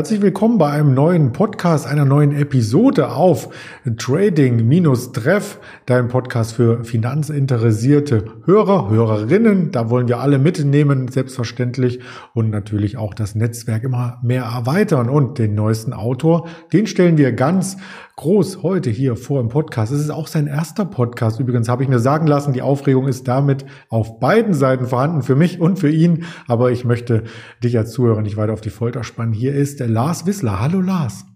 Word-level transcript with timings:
Herzlich 0.00 0.22
willkommen 0.22 0.56
bei 0.56 0.70
einem 0.70 0.94
neuen 0.94 1.32
Podcast, 1.32 1.86
einer 1.86 2.06
neuen 2.06 2.32
Episode 2.32 3.10
auf 3.10 3.50
Trading-Treff, 3.98 5.60
dein 5.84 6.08
Podcast 6.08 6.54
für 6.54 6.84
finanzinteressierte 6.84 8.24
Hörer, 8.46 8.88
Hörerinnen. 8.88 9.72
Da 9.72 9.90
wollen 9.90 10.08
wir 10.08 10.20
alle 10.20 10.38
mitnehmen, 10.38 11.08
selbstverständlich, 11.08 12.00
und 12.32 12.48
natürlich 12.48 12.96
auch 12.96 13.12
das 13.12 13.34
Netzwerk 13.34 13.84
immer 13.84 14.18
mehr 14.22 14.44
erweitern. 14.44 15.10
Und 15.10 15.38
den 15.38 15.54
neuesten 15.54 15.92
Autor, 15.92 16.48
den 16.72 16.86
stellen 16.86 17.18
wir 17.18 17.32
ganz 17.32 17.76
groß 18.16 18.62
heute 18.62 18.90
hier 18.90 19.16
vor 19.16 19.40
im 19.40 19.48
Podcast. 19.48 19.92
Es 19.92 20.00
ist 20.00 20.10
auch 20.10 20.26
sein 20.26 20.46
erster 20.46 20.84
Podcast. 20.84 21.40
Übrigens 21.40 21.70
habe 21.70 21.82
ich 21.82 21.88
mir 21.88 21.98
sagen 22.00 22.26
lassen, 22.26 22.52
die 22.52 22.60
Aufregung 22.60 23.08
ist 23.08 23.28
damit 23.28 23.64
auf 23.88 24.20
beiden 24.20 24.52
Seiten 24.52 24.86
vorhanden, 24.86 25.22
für 25.22 25.36
mich 25.36 25.58
und 25.58 25.78
für 25.78 25.90
ihn. 25.90 26.24
Aber 26.46 26.70
ich 26.70 26.84
möchte 26.84 27.24
dich 27.64 27.78
als 27.78 27.92
Zuhörer 27.92 28.20
nicht 28.20 28.36
weiter 28.36 28.52
auf 28.52 28.60
die 28.60 28.68
Folter 28.68 29.04
spannen. 29.04 29.32
Hier 29.32 29.54
ist 29.54 29.80
der 29.80 29.89
Lars 29.90 30.24
Wissler. 30.24 30.60
Hallo 30.60 30.80
Lars. 30.80 31.26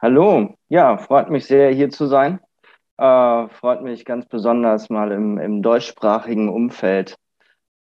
Hallo. 0.00 0.56
Ja, 0.68 0.96
freut 0.96 1.28
mich 1.28 1.46
sehr, 1.46 1.70
hier 1.70 1.90
zu 1.90 2.06
sein. 2.06 2.40
Äh, 2.96 3.48
freut 3.48 3.82
mich 3.82 4.06
ganz 4.06 4.26
besonders 4.26 4.88
mal 4.88 5.12
im, 5.12 5.38
im 5.38 5.62
deutschsprachigen 5.62 6.48
Umfeld 6.48 7.16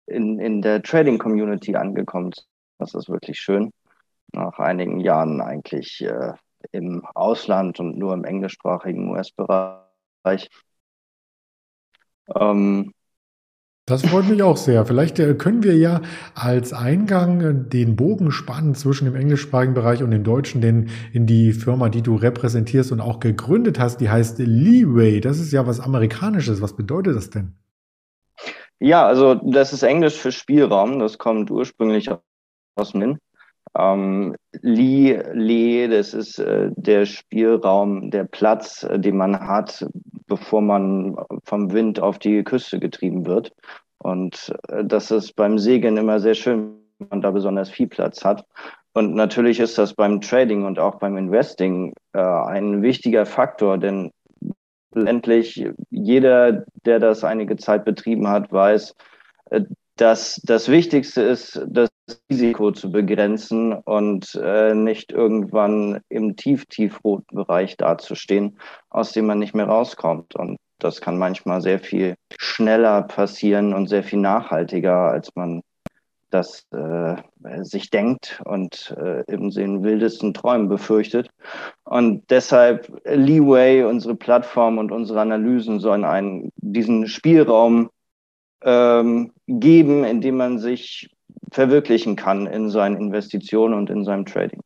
in, 0.07 0.39
in 0.39 0.63
der 0.63 0.83
Trading 0.83 1.19
Community 1.19 1.75
angekommen. 1.75 2.33
Das 2.79 2.95
ist 2.95 3.09
wirklich 3.09 3.41
schön. 3.41 3.73
Nach 4.33 4.59
einigen 4.59 5.01
Jahren 5.01 5.41
eigentlich 5.41 6.01
äh, 6.03 6.33
im 6.71 7.05
Ausland 7.15 7.81
und 7.81 7.99
nur 7.99 8.15
im 8.15 8.25
englischsprachigen 8.25 9.11
US-Bereich. 9.11 10.49
Ähm, 12.37 12.93
das 13.93 14.07
freut 14.07 14.29
mich 14.29 14.43
auch 14.43 14.57
sehr. 14.57 14.87
Vielleicht 14.87 15.19
äh, 15.19 15.35
können 15.35 15.63
wir 15.63 15.77
ja 15.77 16.01
als 16.35 16.73
Eingang 16.73 17.41
äh, 17.43 17.55
den 17.55 17.95
Bogen 17.95 18.31
spannen 18.31 18.75
zwischen 18.75 19.05
dem 19.05 19.15
englischsprachigen 19.15 19.75
Bereich 19.75 20.03
und 20.03 20.11
dem 20.11 20.25
deutschen, 20.25 20.63
denn 20.63 20.89
in 21.13 21.27
die 21.27 21.53
Firma, 21.53 21.91
die 21.91 22.01
du 22.03 22.17
repräsentierst 22.17 22.91
und 22.91 23.01
auch 23.01 23.21
gegründet 23.21 23.79
hast, 23.79 23.99
die 23.99 24.09
heißt 24.09 24.39
Leeway. 24.39 25.21
Das 25.21 25.39
ist 25.39 25.53
ja 25.53 25.67
was 25.67 25.79
Amerikanisches. 25.79 26.63
Was 26.63 26.75
bedeutet 26.75 27.17
das 27.17 27.29
denn? 27.29 27.53
Ja, 28.81 29.07
also 29.07 29.35
das 29.35 29.73
ist 29.75 29.83
Englisch 29.83 30.17
für 30.17 30.33
Spielraum. 30.33 30.99
Das 30.99 31.19
kommt 31.19 31.51
ursprünglich 31.51 32.11
aus 32.77 32.95
Min. 32.95 33.19
Ähm, 33.79 34.35
Li, 34.61 35.19
Le, 35.33 35.89
das 35.89 36.15
ist 36.15 36.39
äh, 36.39 36.71
der 36.77 37.07
Spielraum, 37.07 38.11
der 38.11 38.25
Platz, 38.25 38.83
äh, 38.83 38.99
den 38.99 39.17
man 39.17 39.39
hat, 39.39 39.87
bevor 40.27 40.61
man 40.61 41.17
vom 41.45 41.73
Wind 41.73 42.01
auf 42.01 42.19
die 42.19 42.43
Küste 42.43 42.79
getrieben 42.79 43.27
wird. 43.27 43.53
Und 44.03 44.53
äh, 44.69 44.85
das 44.85 45.11
ist 45.11 45.35
beim 45.37 45.59
Segeln 45.59 45.97
immer 45.97 46.21
sehr 46.21 46.35
schön, 46.35 46.75
wenn 46.99 47.09
man 47.09 47.23
da 47.23 47.31
besonders 47.31 47.71
viel 47.71 47.87
Platz 47.87 48.25
hat. 48.25 48.45
Und 48.95 49.15
natürlich 49.15 49.61
ist 49.61 49.79
das 49.79 49.95
beim 49.95 50.21
Trading 50.21 50.65
und 50.65 50.79
auch 50.79 50.97
beim 50.97 51.17
Investing 51.17 51.95
äh, 52.13 52.21
ein 52.21 52.83
wichtiger 52.83 53.25
Faktor, 53.25 53.79
denn 53.79 54.11
endlich 54.95 55.65
jeder, 55.91 56.65
der 56.85 56.99
das 56.99 57.25
einige 57.25 57.57
Zeit 57.57 57.85
betrieben 57.85 58.29
hat, 58.29 58.53
weiß, 58.53 58.95
äh, 59.51 59.63
dass 59.97 60.41
das 60.45 60.69
Wichtigste 60.69 61.23
ist, 61.23 61.63
das 61.67 61.91
Risiko 62.31 62.73
zu 62.73 62.91
begrenzen 62.91 63.73
und 63.73 64.35
äh, 64.43 64.75
nicht 64.75 65.13
irgendwann 65.13 66.01
im 66.09 66.37
tief, 66.37 66.67
tiefroten 66.67 67.37
Bereich 67.37 67.77
dazustehen, 67.77 68.59
aus 68.91 69.13
dem 69.13 69.27
man 69.27 69.39
nicht 69.39 69.55
mehr 69.55 69.67
rauskommt. 69.67 70.35
Und 70.35 70.57
das 70.85 71.01
kann 71.01 71.19
manchmal 71.19 71.61
sehr 71.61 71.79
viel 71.79 72.15
schneller 72.39 73.03
passieren 73.03 73.75
und 73.75 73.89
sehr 73.89 74.03
viel 74.03 74.19
nachhaltiger, 74.19 75.11
als 75.11 75.35
man 75.35 75.63
das 76.33 76.67
äh, 76.73 77.17
sich 77.63 77.91
denkt 77.91 78.41
und 78.45 78.97
äh, 78.99 79.23
in 79.33 79.51
den 79.51 79.85
wildesten 79.85 80.33
Träumen 80.33 80.69
befürchtet. 80.69 81.29
Und 81.85 82.31
deshalb 82.31 82.91
Leeway, 83.05 83.85
unsere 83.85 84.15
Plattform 84.15 84.79
und 84.79 84.93
unsere 84.93 85.21
Analysen 85.21 85.79
sollen 85.79 86.05
einen, 86.05 86.51
diesen 86.57 87.07
Spielraum 87.07 87.91
ähm, 88.63 89.33
geben, 89.47 90.05
indem 90.05 90.39
man 90.39 90.59
sich 90.59 91.11
verwirklichen 91.51 92.17
kann 92.17 92.47
in 92.47 92.71
seinen 92.71 92.97
Investitionen 92.97 93.75
und 93.75 93.91
in 93.91 94.05
seinem 94.05 94.25
Trading. 94.25 94.61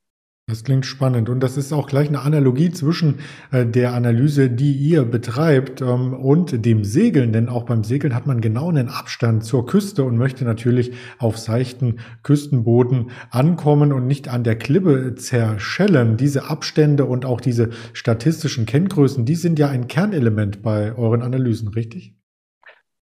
Das 0.49 0.63
klingt 0.63 0.87
spannend 0.87 1.29
und 1.29 1.41
das 1.41 1.57
ist 1.57 1.73
auch 1.73 1.89
gleich 1.89 2.07
eine 2.07 2.21
Analogie 2.21 2.71
zwischen 2.71 3.19
äh, 3.51 3.67
der 3.67 3.95
Analyse, 3.95 4.49
die 4.49 4.75
ihr 4.75 5.05
betreibt 5.05 5.81
ähm, 5.81 6.15
und 6.15 6.65
dem 6.65 6.85
Segeln, 6.85 7.33
denn 7.33 7.49
auch 7.49 7.65
beim 7.65 7.83
Segeln 7.83 8.15
hat 8.15 8.29
man 8.29 8.41
genau 8.41 8.69
einen 8.69 8.89
Abstand 8.89 9.45
zur 9.45 9.67
Küste 9.67 10.05
und 10.05 10.17
möchte 10.17 10.45
natürlich 10.45 10.93
auf 11.19 11.37
seichten 11.37 11.99
Küstenboden 12.23 13.11
ankommen 13.33 13.93
und 13.93 14.07
nicht 14.07 14.29
an 14.29 14.45
der 14.45 14.57
Klippe 14.57 15.17
zerschellen. 15.17 16.17
Diese 16.17 16.49
Abstände 16.49 17.07
und 17.07 17.25
auch 17.25 17.41
diese 17.41 17.71
statistischen 17.93 18.67
Kenngrößen, 18.67 19.25
die 19.25 19.35
sind 19.35 19.59
ja 19.59 19.69
ein 19.69 19.89
Kernelement 19.89 20.63
bei 20.63 20.95
euren 20.95 21.23
Analysen, 21.23 21.71
richtig? 21.71 22.15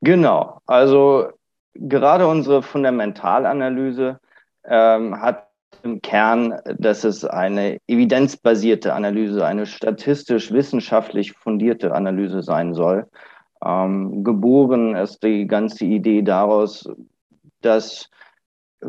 Genau. 0.01 0.63
Also 0.65 1.29
gerade 1.75 2.27
unsere 2.27 2.63
Fundamentalanalyse 2.63 4.19
ähm, 4.65 5.21
hat 5.21 5.49
im 5.83 6.01
Kern, 6.03 6.55
dass 6.79 7.05
es 7.05 7.25
eine 7.25 7.79
evidenzbasierte 7.87 8.95
Analyse, 8.95 9.45
eine 9.45 9.67
statistisch-wissenschaftlich 9.67 11.33
fundierte 11.33 11.95
Analyse 11.95 12.43
sein 12.43 12.75
soll. 12.75 13.07
Ähm, 13.65 14.25
geboren 14.25 14.95
ist 14.95 15.23
die 15.23 15.47
ganze 15.47 15.85
Idee 15.85 16.23
daraus, 16.23 16.89
dass 17.61 18.11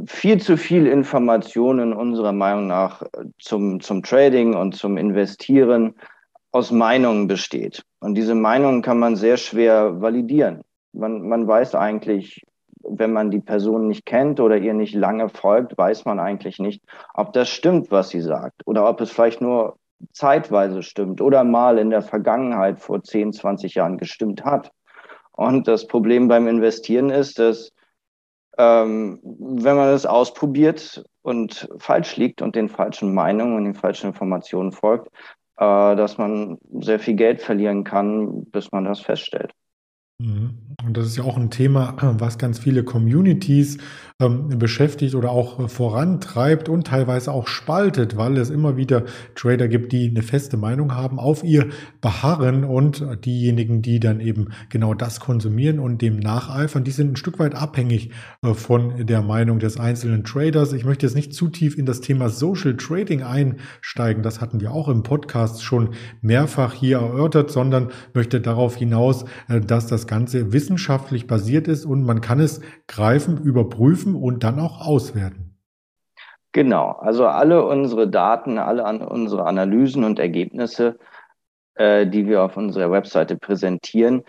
viel 0.06 0.42
zu 0.42 0.58
viel 0.58 0.88
Informationen 0.88 1.94
unserer 1.94 2.34
Meinung 2.34 2.68
nach 2.68 3.04
zum, 3.40 3.80
zum 3.80 4.04
Trading 4.04 4.54
und 4.54 4.76
zum 4.76 4.98
Investieren 4.98 5.96
aus 6.52 6.72
Meinungen 6.72 7.28
besteht. 7.28 7.84
Und 8.00 8.16
diese 8.16 8.36
Meinungen 8.36 8.82
kann 8.82 9.00
man 9.00 9.16
sehr 9.16 9.38
schwer 9.38 10.02
validieren 10.02 10.64
man, 10.96 11.28
man 11.28 11.48
weiß 11.48 11.76
eigentlich, 11.76 12.46
wenn 12.88 13.14
man 13.14 13.32
die 13.32 13.40
Person 13.40 13.88
nicht 13.88 14.06
kennt 14.06 14.40
oder 14.40 14.58
ihr 14.58 14.74
nicht 14.74 14.94
lange 14.94 15.30
folgt, 15.30 15.78
weiß 15.78 16.06
man 16.06 16.20
eigentlich 16.20 16.60
nicht, 16.60 16.84
ob 17.14 17.34
das 17.34 17.50
stimmt, 17.50 17.92
was 17.92 18.10
sie 18.10 18.22
sagt 18.22 18.62
oder 18.66 18.88
ob 18.88 19.02
es 19.02 19.12
vielleicht 19.12 19.42
nur 19.42 19.78
zeitweise 20.12 20.84
stimmt 20.84 21.22
oder 21.22 21.44
mal 21.44 21.78
in 21.78 21.90
der 21.90 22.02
Vergangenheit 22.02 22.80
vor 22.80 23.04
10, 23.04 23.34
20 23.34 23.76
Jahren 23.76 23.98
gestimmt 23.98 24.44
hat. 24.44 24.72
Und 25.32 25.68
das 25.68 25.88
Problem 25.88 26.28
beim 26.28 26.48
Investieren 26.48 27.10
ist, 27.10 27.40
dass 27.40 27.72
ähm, 28.58 29.20
wenn 29.24 29.76
man 29.76 29.90
es 29.90 30.06
ausprobiert 30.06 31.04
und 31.22 31.68
falsch 31.78 32.16
liegt 32.16 32.42
und 32.42 32.56
den 32.56 32.70
falschen 32.70 33.14
Meinungen 33.14 33.58
und 33.58 33.66
den 33.66 33.76
falschen 33.76 34.08
Informationen 34.08 34.72
folgt, 34.72 35.08
äh, 35.58 35.96
dass 35.96 36.18
man 36.18 36.58
sehr 36.80 37.00
viel 37.00 37.16
Geld 37.16 37.42
verlieren 37.42 37.84
kann, 37.84 38.46
bis 38.46 38.72
man 38.72 38.86
das 38.86 39.02
feststellt. 39.02 39.52
Mhm. 40.18 40.60
Und 40.86 40.96
das 40.96 41.08
ist 41.08 41.18
ja 41.18 41.24
auch 41.24 41.36
ein 41.36 41.50
Thema, 41.50 41.96
was 42.20 42.38
ganz 42.38 42.60
viele 42.60 42.84
Communities 42.84 43.78
ähm, 44.22 44.48
beschäftigt 44.58 45.14
oder 45.14 45.32
auch 45.32 45.60
äh, 45.60 45.68
vorantreibt 45.68 46.70
und 46.70 46.88
teilweise 46.88 47.34
auch 47.34 47.48
spaltet, 47.48 48.16
weil 48.16 48.38
es 48.38 48.50
immer 48.50 48.78
wieder 48.78 49.04
Trader 49.36 49.68
gibt, 49.68 49.92
die 49.92 50.08
eine 50.10 50.22
feste 50.22 50.56
Meinung 50.56 50.96
haben, 50.96 51.20
auf 51.20 51.44
ihr 51.44 51.68
beharren 52.00 52.64
und 52.64 53.06
diejenigen, 53.26 53.82
die 53.82 54.00
dann 54.00 54.22
eben 54.22 54.50
genau 54.70 54.94
das 54.94 55.20
konsumieren 55.20 55.80
und 55.80 56.02
dem 56.02 56.18
nacheifern, 56.18 56.86
die 56.86 56.92
sind 56.92 57.12
ein 57.12 57.16
Stück 57.18 57.40
weit 57.40 57.54
abhängig 57.54 58.12
äh, 58.42 58.54
von 58.54 59.06
der 59.06 59.22
Meinung 59.22 59.60
des 59.60 59.78
einzelnen 59.78 60.24
Traders. 60.24 60.72
Ich 60.72 60.86
möchte 60.86 61.06
jetzt 61.06 61.16
nicht 61.16 61.34
zu 61.34 61.50
tief 61.50 61.78
in 61.78 61.86
das 61.86 62.00
Thema 62.00 62.30
Social 62.30 62.78
Trading 62.78 63.22
einsteigen, 63.22 64.24
das 64.24 64.40
hatten 64.40 64.62
wir 64.62 64.72
auch 64.72 64.88
im 64.88 65.04
Podcast 65.04 65.62
schon 65.62 65.90
mehrfach 66.22 66.74
hier 66.74 67.00
erörtert, 67.00 67.52
sondern 67.52 67.90
möchte 68.14 68.40
darauf 68.40 68.78
hinaus, 68.78 69.26
äh, 69.50 69.60
dass 69.60 69.88
das 69.88 70.05
Ganze 70.08 70.54
wissenschaftlich 70.54 71.28
basiert 71.28 71.68
ist 71.68 71.86
und 71.86 72.04
man 72.04 72.22
kann 72.22 72.40
es 72.40 72.62
greifen, 72.88 73.38
überprüfen, 73.38 73.76
prüfen 73.76 74.16
und 74.16 74.44
dann 74.44 74.60
auch 74.60 74.86
auswerten. 74.86 75.58
Genau, 76.52 76.92
also 76.92 77.28
alle 77.28 77.66
unsere 77.66 78.10
Daten, 78.10 78.58
alle 78.58 78.86
an 78.86 79.02
unsere 79.02 79.46
Analysen 79.46 80.04
und 80.04 80.20
Ergebnisse, 80.20 80.98
äh, 81.76 82.08
die 82.08 82.28
wir 82.28 82.44
auf 82.44 82.56
unserer 82.56 82.92
Webseite 82.92 83.36
präsentieren, 83.36 84.24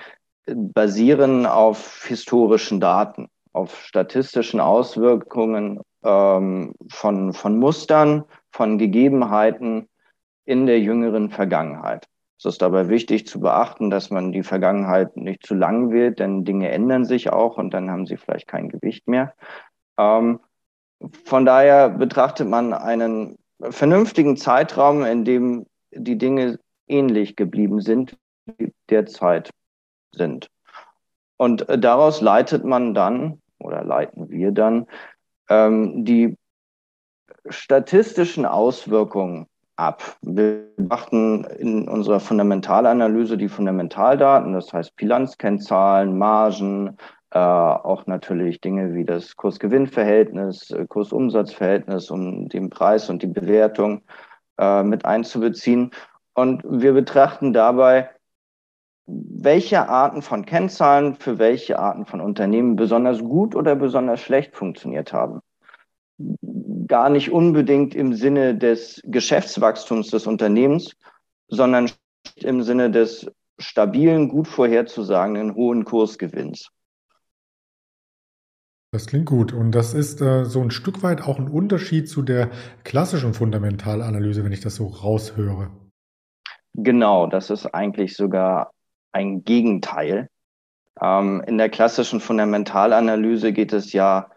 basieren 0.46 1.46
auf 1.46 2.04
historischen 2.06 2.80
Daten, 2.80 3.28
auf 3.52 3.80
statistischen 3.84 4.60
Auswirkungen 4.60 5.80
ähm, 6.02 6.74
von, 6.90 7.32
von 7.32 7.58
Mustern, 7.58 8.24
von 8.50 8.78
Gegebenheiten 8.78 9.88
in 10.44 10.66
der 10.66 10.80
jüngeren 10.80 11.30
Vergangenheit. 11.30 12.06
Es 12.38 12.44
ist 12.44 12.60
dabei 12.60 12.88
wichtig 12.88 13.26
zu 13.26 13.40
beachten, 13.40 13.88
dass 13.90 14.10
man 14.10 14.30
die 14.30 14.42
Vergangenheit 14.42 15.16
nicht 15.16 15.46
zu 15.46 15.54
lang 15.54 15.90
wird, 15.90 16.18
denn 16.18 16.44
Dinge 16.44 16.70
ändern 16.70 17.04
sich 17.04 17.32
auch 17.32 17.56
und 17.56 17.72
dann 17.72 17.90
haben 17.90 18.06
sie 18.06 18.16
vielleicht 18.16 18.46
kein 18.46 18.68
Gewicht 18.68 19.08
mehr. 19.08 19.34
Ähm, 19.98 20.40
von 21.24 21.46
daher 21.46 21.88
betrachtet 21.88 22.48
man 22.48 22.72
einen 22.72 23.38
vernünftigen 23.60 24.36
Zeitraum, 24.36 25.04
in 25.04 25.24
dem 25.24 25.66
die 25.92 26.18
Dinge 26.18 26.58
ähnlich 26.88 27.36
geblieben 27.36 27.80
sind, 27.80 28.16
wie 28.58 28.72
derzeit 28.90 29.50
sind. 30.12 30.50
Und 31.38 31.66
daraus 31.68 32.20
leitet 32.20 32.64
man 32.64 32.94
dann 32.94 33.40
oder 33.58 33.84
leiten 33.84 34.30
wir 34.30 34.52
dann 34.52 34.86
ähm, 35.48 36.04
die 36.04 36.36
statistischen 37.48 38.46
Auswirkungen 38.46 39.46
ab. 39.76 40.16
Wir 40.22 40.66
betrachten 40.76 41.44
in 41.58 41.88
unserer 41.88 42.20
Fundamentalanalyse 42.20 43.36
die 43.36 43.48
Fundamentaldaten, 43.48 44.52
das 44.52 44.72
heißt 44.72 44.96
Bilanzkennzahlen, 44.96 46.16
Margen, 46.16 46.96
äh, 47.30 47.38
auch 47.38 48.06
natürlich 48.06 48.60
Dinge 48.60 48.94
wie 48.94 49.04
das 49.04 49.36
Kurs-Gewinn-Verhältnis, 49.36 50.70
äh, 50.70 50.86
Kurs-Umsatz-Verhältnis, 50.86 52.10
um 52.10 52.48
den 52.48 52.70
Preis 52.70 53.10
und 53.10 53.22
die 53.22 53.26
Bewertung 53.26 54.02
äh, 54.58 54.82
mit 54.82 55.04
einzubeziehen. 55.04 55.90
Und 56.34 56.62
wir 56.64 56.92
betrachten 56.92 57.52
dabei, 57.52 58.10
welche 59.06 59.88
Arten 59.88 60.22
von 60.22 60.44
Kennzahlen 60.46 61.14
für 61.14 61.38
welche 61.38 61.78
Arten 61.78 62.06
von 62.06 62.20
Unternehmen 62.20 62.76
besonders 62.76 63.20
gut 63.20 63.54
oder 63.54 63.76
besonders 63.76 64.20
schlecht 64.20 64.56
funktioniert 64.56 65.12
haben 65.12 65.40
gar 66.86 67.10
nicht 67.10 67.30
unbedingt 67.30 67.94
im 67.94 68.14
Sinne 68.14 68.56
des 68.56 69.00
Geschäftswachstums 69.04 70.10
des 70.10 70.26
Unternehmens, 70.26 70.96
sondern 71.48 71.90
im 72.36 72.62
Sinne 72.62 72.90
des 72.90 73.30
stabilen, 73.58 74.28
gut 74.28 74.48
vorherzusagenden 74.48 75.54
hohen 75.54 75.84
Kursgewinns. 75.84 76.68
Das 78.92 79.06
klingt 79.06 79.26
gut. 79.26 79.52
Und 79.52 79.72
das 79.72 79.94
ist 79.94 80.20
äh, 80.20 80.44
so 80.44 80.60
ein 80.60 80.70
Stück 80.70 81.02
weit 81.02 81.22
auch 81.22 81.38
ein 81.38 81.48
Unterschied 81.48 82.08
zu 82.08 82.22
der 82.22 82.50
klassischen 82.84 83.34
Fundamentalanalyse, 83.34 84.44
wenn 84.44 84.52
ich 84.52 84.60
das 84.60 84.76
so 84.76 84.86
raushöre. 84.86 85.70
Genau, 86.74 87.26
das 87.26 87.50
ist 87.50 87.66
eigentlich 87.66 88.16
sogar 88.16 88.72
ein 89.12 89.44
Gegenteil. 89.44 90.28
Ähm, 91.00 91.42
in 91.46 91.58
der 91.58 91.68
klassischen 91.68 92.20
Fundamentalanalyse 92.20 93.52
geht 93.52 93.72
es 93.72 93.92
ja 93.92 94.30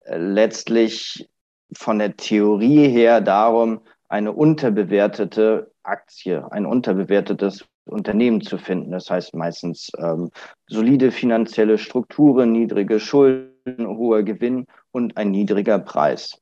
äh, 0.00 0.16
letztlich 0.16 1.28
von 1.76 1.98
der 1.98 2.16
Theorie 2.16 2.88
her 2.88 3.20
darum, 3.20 3.80
eine 4.08 4.32
unterbewertete 4.32 5.70
Aktie, 5.82 6.50
ein 6.52 6.66
unterbewertetes 6.66 7.64
Unternehmen 7.86 8.40
zu 8.40 8.58
finden. 8.58 8.92
Das 8.92 9.10
heißt 9.10 9.34
meistens 9.34 9.90
ähm, 9.98 10.30
solide 10.68 11.10
finanzielle 11.10 11.78
Strukturen, 11.78 12.52
niedrige 12.52 13.00
Schulden, 13.00 13.86
hoher 13.86 14.22
Gewinn 14.22 14.66
und 14.92 15.16
ein 15.16 15.30
niedriger 15.30 15.78
Preis. 15.78 16.38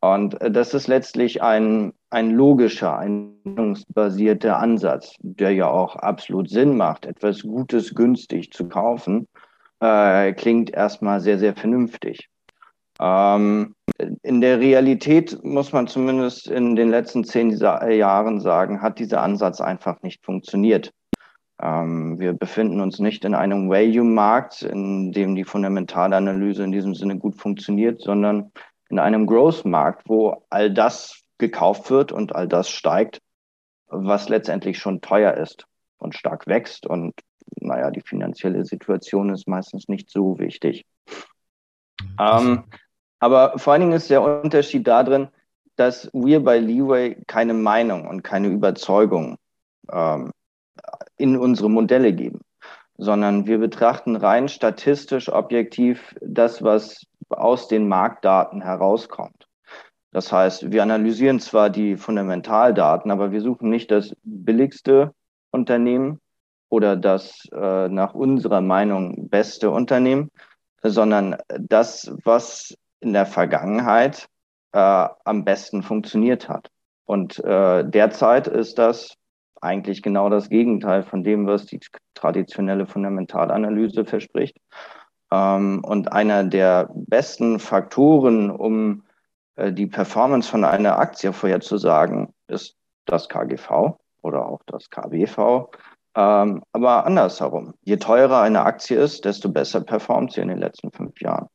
Und 0.00 0.40
äh, 0.40 0.50
das 0.50 0.74
ist 0.74 0.88
letztlich 0.88 1.42
ein, 1.42 1.92
ein 2.10 2.30
logischer, 2.30 2.98
ein 2.98 3.34
basierter 3.94 4.58
Ansatz, 4.58 5.14
der 5.20 5.52
ja 5.52 5.68
auch 5.68 5.96
absolut 5.96 6.48
Sinn 6.48 6.76
macht, 6.76 7.06
etwas 7.06 7.42
Gutes 7.42 7.94
günstig 7.94 8.52
zu 8.52 8.68
kaufen, 8.68 9.28
äh, 9.80 10.32
klingt 10.32 10.70
erstmal 10.70 11.20
sehr, 11.20 11.38
sehr 11.38 11.54
vernünftig. 11.54 12.28
Ähm, 13.00 13.74
in 14.22 14.40
der 14.40 14.60
Realität 14.60 15.42
muss 15.42 15.72
man 15.72 15.88
zumindest 15.88 16.48
in 16.48 16.76
den 16.76 16.90
letzten 16.90 17.24
zehn 17.24 17.50
Jahren 17.50 18.40
sagen, 18.40 18.82
hat 18.82 18.98
dieser 18.98 19.22
Ansatz 19.22 19.60
einfach 19.60 20.02
nicht 20.02 20.24
funktioniert. 20.24 20.92
Ähm, 21.60 22.18
wir 22.18 22.34
befinden 22.34 22.80
uns 22.80 22.98
nicht 22.98 23.24
in 23.24 23.34
einem 23.34 23.70
Value-Markt, 23.70 24.62
in 24.62 25.12
dem 25.12 25.34
die 25.34 25.44
Fundamentalanalyse 25.44 26.62
in 26.62 26.72
diesem 26.72 26.94
Sinne 26.94 27.18
gut 27.18 27.36
funktioniert, 27.36 28.00
sondern 28.00 28.52
in 28.90 28.98
einem 28.98 29.26
Growth-Markt, 29.26 30.08
wo 30.08 30.44
all 30.50 30.72
das 30.72 31.22
gekauft 31.38 31.90
wird 31.90 32.12
und 32.12 32.34
all 32.34 32.48
das 32.48 32.68
steigt, 32.68 33.20
was 33.86 34.28
letztendlich 34.28 34.78
schon 34.78 35.00
teuer 35.00 35.34
ist 35.34 35.66
und 35.98 36.14
stark 36.14 36.46
wächst. 36.46 36.86
Und 36.86 37.14
naja, 37.60 37.90
die 37.90 38.02
finanzielle 38.02 38.64
Situation 38.64 39.30
ist 39.30 39.48
meistens 39.48 39.88
nicht 39.88 40.10
so 40.10 40.38
wichtig. 40.38 40.84
Ähm, 42.18 42.64
aber 43.20 43.58
vor 43.58 43.72
allen 43.72 43.82
Dingen 43.82 43.92
ist 43.92 44.10
der 44.10 44.22
Unterschied 44.22 44.86
darin, 44.86 45.28
dass 45.76 46.10
wir 46.12 46.42
bei 46.42 46.58
Leeway 46.58 47.16
keine 47.26 47.54
Meinung 47.54 48.08
und 48.08 48.22
keine 48.22 48.48
Überzeugung 48.48 49.36
ähm, 49.92 50.32
in 51.16 51.36
unsere 51.36 51.70
Modelle 51.70 52.12
geben, 52.12 52.40
sondern 52.96 53.46
wir 53.46 53.58
betrachten 53.58 54.16
rein 54.16 54.48
statistisch 54.48 55.30
objektiv 55.30 56.16
das, 56.20 56.62
was 56.62 57.06
aus 57.28 57.68
den 57.68 57.88
Marktdaten 57.88 58.62
herauskommt. 58.62 59.46
Das 60.12 60.32
heißt, 60.32 60.72
wir 60.72 60.82
analysieren 60.82 61.38
zwar 61.38 61.70
die 61.70 61.96
Fundamentaldaten, 61.96 63.10
aber 63.10 63.30
wir 63.30 63.40
suchen 63.40 63.70
nicht 63.70 63.90
das 63.90 64.12
billigste 64.24 65.14
Unternehmen 65.50 66.20
oder 66.68 66.96
das 66.96 67.48
äh, 67.52 67.88
nach 67.88 68.14
unserer 68.14 68.60
Meinung 68.60 69.28
beste 69.28 69.70
Unternehmen, 69.70 70.30
sondern 70.82 71.36
das, 71.48 72.12
was 72.24 72.74
in 73.00 73.12
der 73.12 73.26
Vergangenheit 73.26 74.28
äh, 74.72 75.08
am 75.24 75.44
besten 75.44 75.82
funktioniert 75.82 76.48
hat. 76.48 76.68
Und 77.04 77.42
äh, 77.44 77.84
derzeit 77.84 78.46
ist 78.46 78.78
das 78.78 79.16
eigentlich 79.60 80.02
genau 80.02 80.30
das 80.30 80.48
Gegenteil 80.48 81.02
von 81.02 81.22
dem, 81.22 81.46
was 81.46 81.66
die 81.66 81.80
traditionelle 82.14 82.86
Fundamentalanalyse 82.86 84.04
verspricht. 84.04 84.56
Ähm, 85.30 85.82
und 85.84 86.12
einer 86.12 86.44
der 86.44 86.88
besten 86.94 87.58
Faktoren, 87.58 88.50
um 88.50 89.04
äh, 89.56 89.72
die 89.72 89.86
Performance 89.86 90.50
von 90.50 90.64
einer 90.64 90.98
Aktie 90.98 91.32
vorherzusagen, 91.32 92.32
ist 92.48 92.76
das 93.06 93.28
KGV 93.28 93.98
oder 94.22 94.46
auch 94.46 94.60
das 94.66 94.88
KBV. 94.90 95.70
Ähm, 96.16 96.62
aber 96.72 97.06
andersherum. 97.06 97.74
Je 97.82 97.96
teurer 97.96 98.40
eine 98.40 98.62
Aktie 98.62 98.98
ist, 98.98 99.24
desto 99.24 99.48
besser 99.48 99.80
performt 99.82 100.32
sie 100.32 100.40
in 100.40 100.48
den 100.48 100.58
letzten 100.58 100.90
fünf 100.90 101.20
Jahren. 101.20 101.48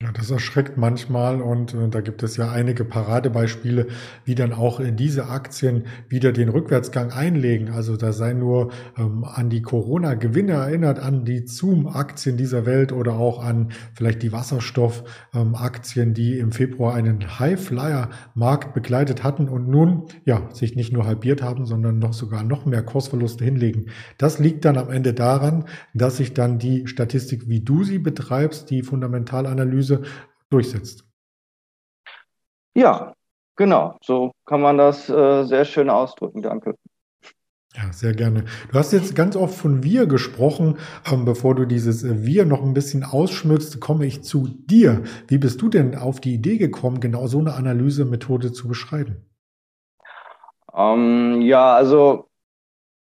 Ja, 0.00 0.12
das 0.12 0.30
erschreckt 0.30 0.76
manchmal 0.76 1.42
und 1.42 1.74
äh, 1.74 1.88
da 1.88 2.00
gibt 2.00 2.22
es 2.22 2.36
ja 2.36 2.52
einige 2.52 2.84
Paradebeispiele, 2.84 3.88
wie 4.24 4.36
dann 4.36 4.52
auch 4.52 4.78
in 4.78 4.94
diese 4.94 5.26
Aktien 5.26 5.86
wieder 6.08 6.30
den 6.30 6.50
Rückwärtsgang 6.50 7.10
einlegen. 7.10 7.70
Also 7.70 7.96
da 7.96 8.12
sei 8.12 8.32
nur 8.32 8.70
ähm, 8.96 9.24
an 9.24 9.50
die 9.50 9.60
Corona-Gewinne 9.60 10.52
erinnert, 10.52 11.00
an 11.00 11.24
die 11.24 11.48
Zoom-Aktien 11.48 12.36
dieser 12.36 12.64
Welt 12.64 12.92
oder 12.92 13.14
auch 13.14 13.42
an 13.44 13.72
vielleicht 13.92 14.22
die 14.22 14.30
Wasserstoff-Aktien, 14.30 16.08
ähm, 16.10 16.14
die 16.14 16.38
im 16.38 16.52
Februar 16.52 16.94
einen 16.94 17.40
High-Flyer-Markt 17.40 18.74
begleitet 18.74 19.24
hatten 19.24 19.48
und 19.48 19.68
nun 19.68 20.04
ja 20.24 20.48
sich 20.52 20.76
nicht 20.76 20.92
nur 20.92 21.06
halbiert 21.06 21.42
haben, 21.42 21.66
sondern 21.66 21.98
noch 21.98 22.12
sogar 22.12 22.44
noch 22.44 22.66
mehr 22.66 22.84
Kursverluste 22.84 23.42
hinlegen. 23.44 23.86
Das 24.16 24.38
liegt 24.38 24.64
dann 24.64 24.78
am 24.78 24.90
Ende 24.90 25.12
daran, 25.12 25.64
dass 25.92 26.18
sich 26.18 26.34
dann 26.34 26.60
die 26.60 26.86
Statistik, 26.86 27.48
wie 27.48 27.62
du 27.62 27.82
sie 27.82 27.98
betreibst, 27.98 28.70
die 28.70 28.82
Fundamentalanalyse 28.84 29.87
Analyse 29.88 30.02
durchsetzt. 30.50 31.04
Ja, 32.74 33.14
genau. 33.56 33.96
So 34.02 34.32
kann 34.46 34.60
man 34.60 34.78
das 34.78 35.08
äh, 35.08 35.44
sehr 35.44 35.64
schön 35.64 35.90
ausdrücken. 35.90 36.42
Danke. 36.42 36.74
Ja, 37.74 37.92
sehr 37.92 38.14
gerne. 38.14 38.44
Du 38.72 38.78
hast 38.78 38.92
jetzt 38.92 39.14
ganz 39.14 39.36
oft 39.36 39.54
von 39.54 39.82
wir 39.82 40.06
gesprochen. 40.06 40.78
Ähm, 41.10 41.24
bevor 41.24 41.54
du 41.54 41.66
dieses 41.66 42.02
äh, 42.02 42.24
wir 42.24 42.44
noch 42.44 42.62
ein 42.62 42.74
bisschen 42.74 43.04
ausschmückst, 43.04 43.80
komme 43.80 44.06
ich 44.06 44.22
zu 44.22 44.48
dir. 44.48 45.02
Wie 45.28 45.38
bist 45.38 45.60
du 45.60 45.68
denn 45.68 45.96
auf 45.96 46.20
die 46.20 46.34
Idee 46.34 46.56
gekommen, 46.56 47.00
genau 47.00 47.26
so 47.26 47.38
eine 47.38 47.54
Analysemethode 47.54 48.52
zu 48.52 48.68
beschreiben? 48.68 49.24
Ähm, 50.74 51.42
ja, 51.42 51.74
also 51.74 52.28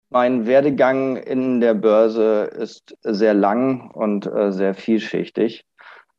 mein 0.09 0.45
Werdegang 0.45 1.15
in 1.15 1.61
der 1.61 1.73
Börse 1.73 2.43
ist 2.43 2.97
sehr 3.01 3.33
lang 3.33 3.91
und 3.91 4.27
äh, 4.27 4.51
sehr 4.51 4.73
vielschichtig. 4.73 5.63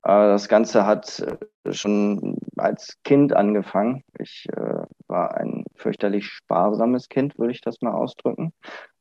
Das 0.02 0.48
Ganze 0.48 0.84
hat 0.84 1.20
äh, 1.20 1.72
schon 1.72 2.36
als 2.56 2.98
Kind 3.04 3.32
angefangen. 3.34 4.02
Ich 4.18 4.48
äh, 4.52 4.82
war 5.06 5.34
ein 5.36 5.64
fürchterlich 5.76 6.26
sparsames 6.26 7.08
Kind, 7.08 7.38
würde 7.38 7.52
ich 7.52 7.60
das 7.60 7.82
mal 7.82 7.92
ausdrücken. 7.92 8.52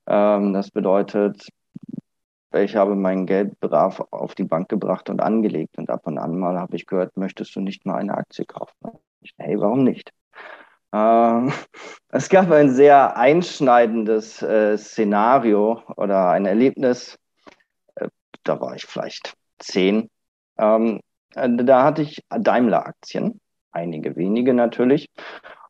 Ähm, 0.05 0.53
das 0.53 0.69
bedeutet, 0.69 1.49
ich 2.53 2.75
habe 2.75 2.95
mein 2.95 3.25
Geld 3.25 3.59
brav 3.59 4.03
auf 4.11 4.35
die 4.35 4.43
Bank 4.43 4.69
gebracht 4.69 5.09
und 5.09 5.21
angelegt. 5.21 5.77
Und 5.77 5.89
ab 5.89 6.05
und 6.05 6.19
an 6.19 6.37
mal 6.37 6.59
habe 6.59 6.75
ich 6.75 6.85
gehört, 6.85 7.17
möchtest 7.17 7.55
du 7.55 7.61
nicht 7.61 7.85
mal 7.85 7.95
eine 7.95 8.15
Aktie 8.15 8.45
kaufen? 8.45 8.75
Ich, 9.21 9.33
hey, 9.37 9.59
warum 9.59 9.83
nicht? 9.83 10.11
Ähm, 10.93 11.51
es 12.09 12.29
gab 12.29 12.51
ein 12.51 12.69
sehr 12.69 13.17
einschneidendes 13.17 14.43
äh, 14.43 14.77
Szenario 14.77 15.81
oder 15.95 16.29
ein 16.29 16.45
Erlebnis. 16.45 17.17
Da 18.43 18.59
war 18.59 18.75
ich 18.75 18.85
vielleicht 18.85 19.33
zehn 19.59 20.09
ähm, 20.57 20.99
äh, 21.35 21.49
da 21.49 21.83
hatte 21.83 22.01
ich 22.01 22.23
Daimler-Aktien, 22.29 23.39
einige 23.71 24.15
wenige 24.15 24.53
natürlich. 24.53 25.09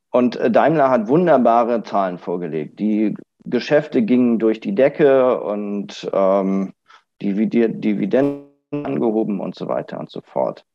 Und 0.10 0.36
äh, 0.36 0.52
Daimler 0.52 0.90
hat 0.90 1.08
wunderbare 1.08 1.84
Zahlen 1.84 2.18
vorgelegt. 2.18 2.80
Die 2.80 3.16
Geschäfte 3.46 4.02
gingen 4.04 4.40
durch 4.40 4.60
die 4.60 4.76
Decke 4.76 5.42
und 5.42 6.10
ähm, 6.14 6.74
Dividenden 7.22 8.52
angehoben 8.72 9.40
und 9.40 9.56
so 9.56 9.68
weiter 9.68 10.00
und 10.00 10.10
so 10.10 10.22
fort. 10.22 10.66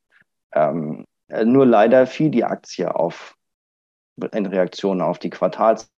Ähm, 0.52 1.04
äh, 1.28 1.44
nur 1.44 1.66
leider 1.66 2.06
fiel 2.06 2.30
die 2.30 2.44
Aktie 2.44 2.94
auf 2.94 3.34
in 4.32 4.46
Reaktion 4.46 5.02
auf 5.02 5.18
die 5.18 5.30
Quartals. 5.30 5.90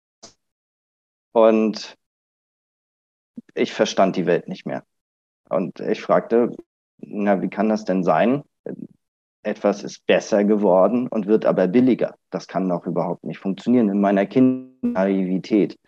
Und 1.32 1.96
ich 3.54 3.72
verstand 3.72 4.16
die 4.16 4.26
Welt 4.26 4.48
nicht 4.48 4.66
mehr. 4.66 4.84
Und 5.48 5.80
ich 5.80 6.02
fragte, 6.02 6.56
na, 7.00 7.40
wie 7.42 7.48
kann 7.48 7.68
das 7.68 7.84
denn 7.84 8.04
sein? 8.04 8.42
etwas 9.42 9.82
ist 9.82 10.06
besser 10.06 10.44
geworden 10.44 11.08
und 11.08 11.26
wird 11.26 11.46
aber 11.46 11.66
billiger. 11.66 12.14
Das 12.30 12.46
kann 12.46 12.68
doch 12.68 12.86
überhaupt 12.86 13.24
nicht 13.24 13.38
funktionieren 13.38 13.88
in 13.88 14.00
meiner 14.00 14.26
Kindernaivität. 14.26 15.78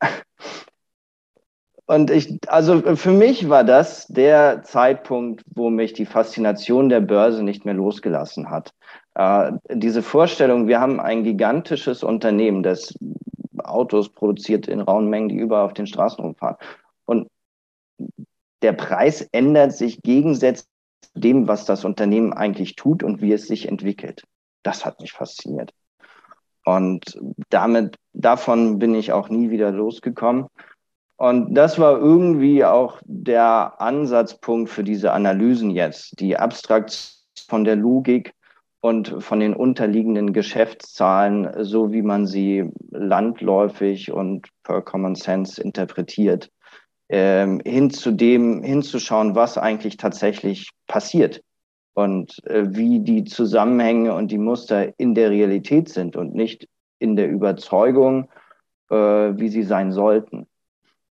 Und 1.86 2.10
ich, 2.10 2.38
also 2.46 2.96
für 2.96 3.10
mich 3.10 3.50
war 3.50 3.62
das 3.62 4.06
der 4.06 4.62
Zeitpunkt, 4.62 5.44
wo 5.54 5.68
mich 5.68 5.92
die 5.92 6.06
Faszination 6.06 6.88
der 6.88 7.02
Börse 7.02 7.42
nicht 7.42 7.66
mehr 7.66 7.74
losgelassen 7.74 8.48
hat. 8.48 8.72
Äh, 9.14 9.52
diese 9.70 10.02
Vorstellung, 10.02 10.66
wir 10.66 10.80
haben 10.80 10.98
ein 10.98 11.24
gigantisches 11.24 12.02
Unternehmen, 12.02 12.62
das 12.62 12.94
Autos 13.58 14.08
produziert 14.08 14.66
in 14.66 14.80
rauen 14.80 15.10
Mengen, 15.10 15.28
die 15.28 15.36
überall 15.36 15.66
auf 15.66 15.74
den 15.74 15.86
Straßen 15.86 16.24
rumfahren. 16.24 16.56
Und 17.04 17.28
der 18.64 18.72
Preis 18.72 19.20
ändert 19.30 19.74
sich 19.74 20.00
gegensätzlich 20.00 20.66
dem, 21.14 21.46
was 21.48 21.66
das 21.66 21.84
Unternehmen 21.84 22.32
eigentlich 22.32 22.76
tut 22.76 23.02
und 23.02 23.20
wie 23.20 23.34
es 23.34 23.46
sich 23.46 23.68
entwickelt. 23.68 24.22
Das 24.62 24.86
hat 24.86 25.00
mich 25.00 25.12
fasziniert. 25.12 25.70
Und 26.64 27.20
damit, 27.50 27.96
davon 28.14 28.78
bin 28.78 28.94
ich 28.94 29.12
auch 29.12 29.28
nie 29.28 29.50
wieder 29.50 29.70
losgekommen. 29.70 30.46
Und 31.16 31.54
das 31.54 31.78
war 31.78 31.98
irgendwie 31.98 32.64
auch 32.64 33.02
der 33.04 33.78
Ansatzpunkt 33.82 34.70
für 34.70 34.82
diese 34.82 35.12
Analysen 35.12 35.70
jetzt, 35.70 36.18
die 36.18 36.38
Abstraktion 36.38 37.12
von 37.46 37.64
der 37.64 37.76
Logik 37.76 38.32
und 38.80 39.22
von 39.22 39.40
den 39.40 39.52
unterliegenden 39.52 40.32
Geschäftszahlen, 40.32 41.62
so 41.62 41.92
wie 41.92 42.00
man 42.00 42.26
sie 42.26 42.70
landläufig 42.90 44.10
und 44.10 44.48
per 44.62 44.80
Common 44.80 45.16
Sense 45.16 45.62
interpretiert, 45.62 46.48
ähm, 47.16 47.60
hin 47.64 47.90
zu 47.90 48.10
dem, 48.10 48.64
hinzuschauen, 48.64 49.36
was 49.36 49.56
eigentlich 49.56 49.98
tatsächlich 49.98 50.70
passiert 50.88 51.44
und 51.92 52.44
äh, 52.46 52.74
wie 52.74 52.98
die 52.98 53.22
Zusammenhänge 53.22 54.12
und 54.14 54.32
die 54.32 54.38
Muster 54.38 54.98
in 54.98 55.14
der 55.14 55.30
Realität 55.30 55.88
sind 55.88 56.16
und 56.16 56.34
nicht 56.34 56.68
in 56.98 57.14
der 57.14 57.30
Überzeugung, 57.30 58.28
äh, 58.90 58.96
wie 58.96 59.48
sie 59.48 59.62
sein 59.62 59.92
sollten. 59.92 60.48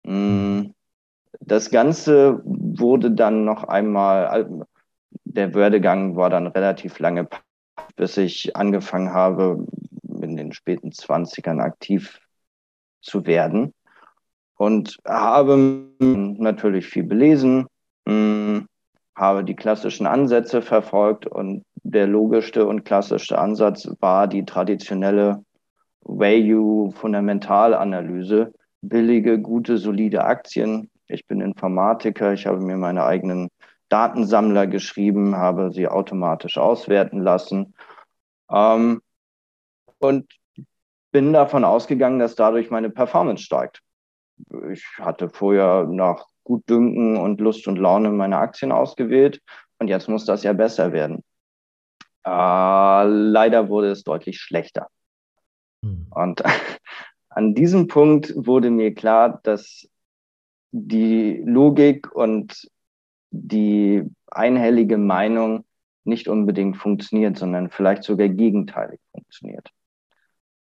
Mm, 0.04 0.72
das 1.40 1.70
Ganze 1.70 2.42
wurde 2.44 3.12
dann 3.12 3.46
noch 3.46 3.64
einmal, 3.64 4.66
der 5.24 5.54
Werdegang 5.54 6.18
war 6.18 6.30
dann 6.30 6.48
relativ 6.48 7.00
lange, 7.00 7.30
bis 7.96 8.18
ich 8.18 8.54
angefangen 8.54 9.14
habe, 9.14 9.66
in 10.22 10.36
den 10.36 10.52
späten 10.52 10.92
Zwanzigern 10.92 11.62
aktiv 11.62 12.20
zu 13.00 13.25
werden 13.25 13.74
und 14.58 14.98
habe 15.06 15.86
natürlich 16.00 16.88
viel 16.88 17.04
belesen, 17.04 17.68
mm, 18.06 18.60
habe 19.16 19.44
die 19.44 19.56
klassischen 19.56 20.08
Ansätze 20.08 20.62
verfolgt 20.62 21.28
und 21.28 21.64
der 21.84 22.08
logischste 22.08 22.66
und 22.66 22.84
klassischste 22.84 23.38
Ansatz 23.38 23.88
war 24.00 24.28
die 24.28 24.46
traditionelle 24.46 25.44
Value-Fundamentalanalyse, 26.02 28.52
billige, 28.82 29.40
gute, 29.40 29.78
solide 29.78 30.26
Aktien. 30.26 30.90
Ich 31.08 31.28
bin 31.28 31.42
Informatiker, 31.42 32.34
ich 32.34 32.48
habe 32.48 32.60
mir 32.60 32.78
meine 32.78 33.06
eigenen 33.06 33.50
Datensammler 33.90 34.68
geschrieben, 34.68 35.36
habe 35.36 35.72
sie 35.72 35.88
automatisch 35.88 36.58
auswerten 36.58 37.22
lassen 37.22 37.74
ähm, 38.52 39.02
und 40.00 40.26
bin 41.12 41.34
davon 41.34 41.64
ausgegangen, 41.64 42.20
dass 42.20 42.36
dadurch 42.36 42.70
meine 42.70 42.90
Performance 42.90 43.44
steigt. 43.44 43.82
Ich 44.72 44.86
hatte 45.00 45.30
vorher 45.30 45.86
nach 45.89 46.25
Gutdünken 46.44 47.18
und 47.18 47.42
Lust 47.42 47.68
und 47.68 47.77
Laune 47.77 48.12
meine 48.12 48.38
Aktien 48.38 48.72
ausgewählt 48.72 49.42
und 49.80 49.88
jetzt 49.88 50.08
muss 50.08 50.25
das 50.25 50.44
ja 50.44 50.54
besser 50.54 50.94
werden. 50.94 51.24
Äh, 52.25 52.30
leider 53.04 53.70
wurde 53.70 53.92
es 53.92 54.04
deutlich 54.04 54.39
schlechter. 54.39 54.88
Hm. 55.84 56.08
Und 56.12 56.44
an 57.30 57.54
diesem 57.56 57.88
Punkt 57.88 58.34
wurde 58.36 58.70
mir 58.70 58.94
klar, 58.94 59.39
dass 59.44 59.88
die 60.72 61.42
Logik 61.46 62.13
und 62.13 62.70
die 63.32 64.04
einhellige 64.27 64.98
Meinung 64.98 65.65
nicht 66.04 66.27
unbedingt 66.27 66.77
funktioniert, 66.77 67.38
sondern 67.38 67.70
vielleicht 67.70 68.04
sogar 68.04 68.30
gegenteilig 68.30 69.00
funktioniert. 69.12 69.70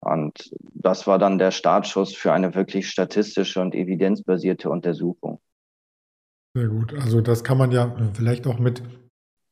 Und 0.08 0.52
das 0.74 1.08
war 1.08 1.20
dann 1.20 1.38
der 1.38 1.52
Startschuss 1.52 2.16
für 2.16 2.32
eine 2.32 2.56
wirklich 2.56 2.90
statistische 2.90 3.62
und 3.62 3.76
evidenzbasierte 3.76 4.70
Untersuchung. 4.70 5.42
Sehr 6.56 6.70
gut. 6.70 6.94
Also 6.94 7.22
das 7.22 7.44
kann 7.44 7.58
man 7.58 7.72
ja 7.72 7.96
vielleicht 8.14 8.48
auch 8.48 8.58
mit 8.58 8.82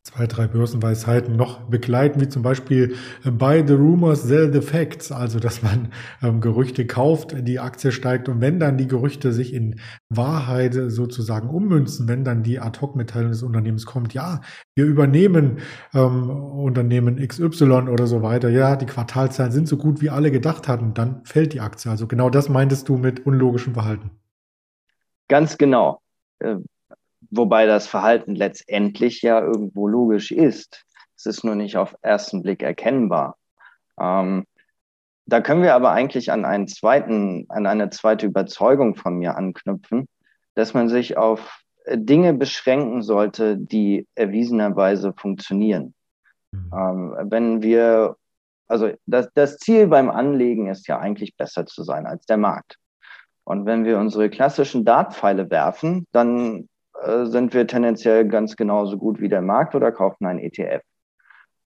zwei, 0.06 0.28
drei 0.28 0.48
Börsenweisheiten 0.48 1.36
noch 1.36 1.62
begleiten, 1.62 2.22
wie 2.22 2.30
zum 2.30 2.44
Beispiel 2.44 2.96
äh, 3.26 3.32
Buy 3.32 3.64
the 3.66 3.74
Rumors, 3.74 4.24
Sell 4.24 4.54
the 4.54 4.62
Facts, 4.62 5.12
also 5.12 5.40
dass 5.40 5.64
man 5.64 5.92
ähm, 6.22 6.42
Gerüchte 6.42 6.86
kauft, 6.86 7.36
die 7.48 7.60
Aktie 7.60 7.92
steigt 7.92 8.30
und 8.30 8.40
wenn 8.40 8.60
dann 8.60 8.78
die 8.78 8.88
Gerüchte 8.88 9.34
sich 9.34 9.52
in 9.52 9.80
Wahrheit 10.10 10.76
sozusagen 10.76 11.50
ummünzen, 11.50 12.08
wenn 12.08 12.24
dann 12.24 12.44
die 12.44 12.60
Ad-Hoc-Mitteilung 12.60 13.32
des 13.32 13.42
Unternehmens 13.42 13.88
kommt, 13.88 14.14
ja, 14.14 14.42
wir 14.76 14.86
übernehmen 14.86 15.58
ähm, 15.96 16.30
Unternehmen 16.30 17.16
XY 17.18 17.90
oder 17.90 18.06
so 18.06 18.22
weiter, 18.22 18.50
ja, 18.50 18.76
die 18.76 18.86
Quartalzahlen 18.86 19.52
sind 19.52 19.68
so 19.68 19.78
gut, 19.78 20.02
wie 20.02 20.12
alle 20.12 20.30
gedacht 20.30 20.68
hatten, 20.68 20.94
dann 20.94 21.26
fällt 21.26 21.54
die 21.54 21.62
Aktie. 21.62 21.90
Also 21.90 22.06
genau 22.06 22.30
das 22.30 22.48
meintest 22.48 22.88
du 22.90 22.98
mit 22.98 23.26
unlogischem 23.26 23.74
Verhalten. 23.74 24.12
Ganz 25.28 25.58
genau 25.58 26.00
äh, 26.40 26.58
Wobei 27.36 27.66
das 27.66 27.88
Verhalten 27.88 28.36
letztendlich 28.36 29.22
ja 29.22 29.42
irgendwo 29.42 29.88
logisch 29.88 30.32
ist. 30.32 30.86
Es 31.18 31.26
ist 31.26 31.44
nur 31.44 31.56
nicht 31.56 31.78
auf 31.78 31.96
ersten 32.02 32.42
Blick 32.42 32.62
erkennbar. 32.62 33.38
Ähm, 34.00 34.46
da 35.26 35.42
können 35.42 35.64
wir 35.64 35.74
aber 35.74 35.92
eigentlich 35.92 36.32
an 36.32 36.46
einen 36.46 36.68
zweiten, 36.68 37.46
an 37.50 37.66
eine 37.66 37.90
zweite 37.90 38.28
Überzeugung 38.28 38.96
von 38.96 39.18
mir 39.18 39.36
anknüpfen, 39.36 40.08
dass 40.54 40.74
man 40.74 40.88
sich 40.88 41.18
auf 41.18 41.62
Dinge 41.88 42.34
beschränken 42.34 43.02
sollte, 43.02 43.58
die 43.58 44.08
erwiesenerweise 44.16 45.14
funktionieren. 45.14 45.94
Mhm. 46.52 46.72
Ähm, 46.74 47.16
wenn 47.32 47.62
wir, 47.62 48.16
also 48.68 48.92
das, 49.06 49.30
das 49.34 49.58
Ziel 49.58 49.88
beim 49.88 50.10
Anlegen 50.10 50.68
ist 50.68 50.88
ja 50.88 51.00
eigentlich 51.00 51.36
besser 51.36 51.66
zu 51.66 51.84
sein 51.84 52.06
als 52.06 52.26
der 52.26 52.38
Markt. 52.38 52.78
Und 53.44 53.66
wenn 53.66 53.86
wir 53.86 54.00
unsere 54.00 54.30
klassischen 54.30 54.86
Dartpfeile 54.86 55.50
werfen, 55.50 56.08
dann 56.12 56.68
äh, 57.06 57.26
sind 57.26 57.54
wir 57.54 57.68
tendenziell 57.68 58.28
ganz 58.28 58.56
genauso 58.56 58.98
gut 58.98 59.20
wie 59.20 59.30
der 59.30 59.42
Markt 59.42 59.76
oder 59.76 59.92
kaufen 59.92 60.26
einen 60.26 60.40
ETF. 60.40 60.82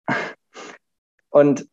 Und 1.29 1.67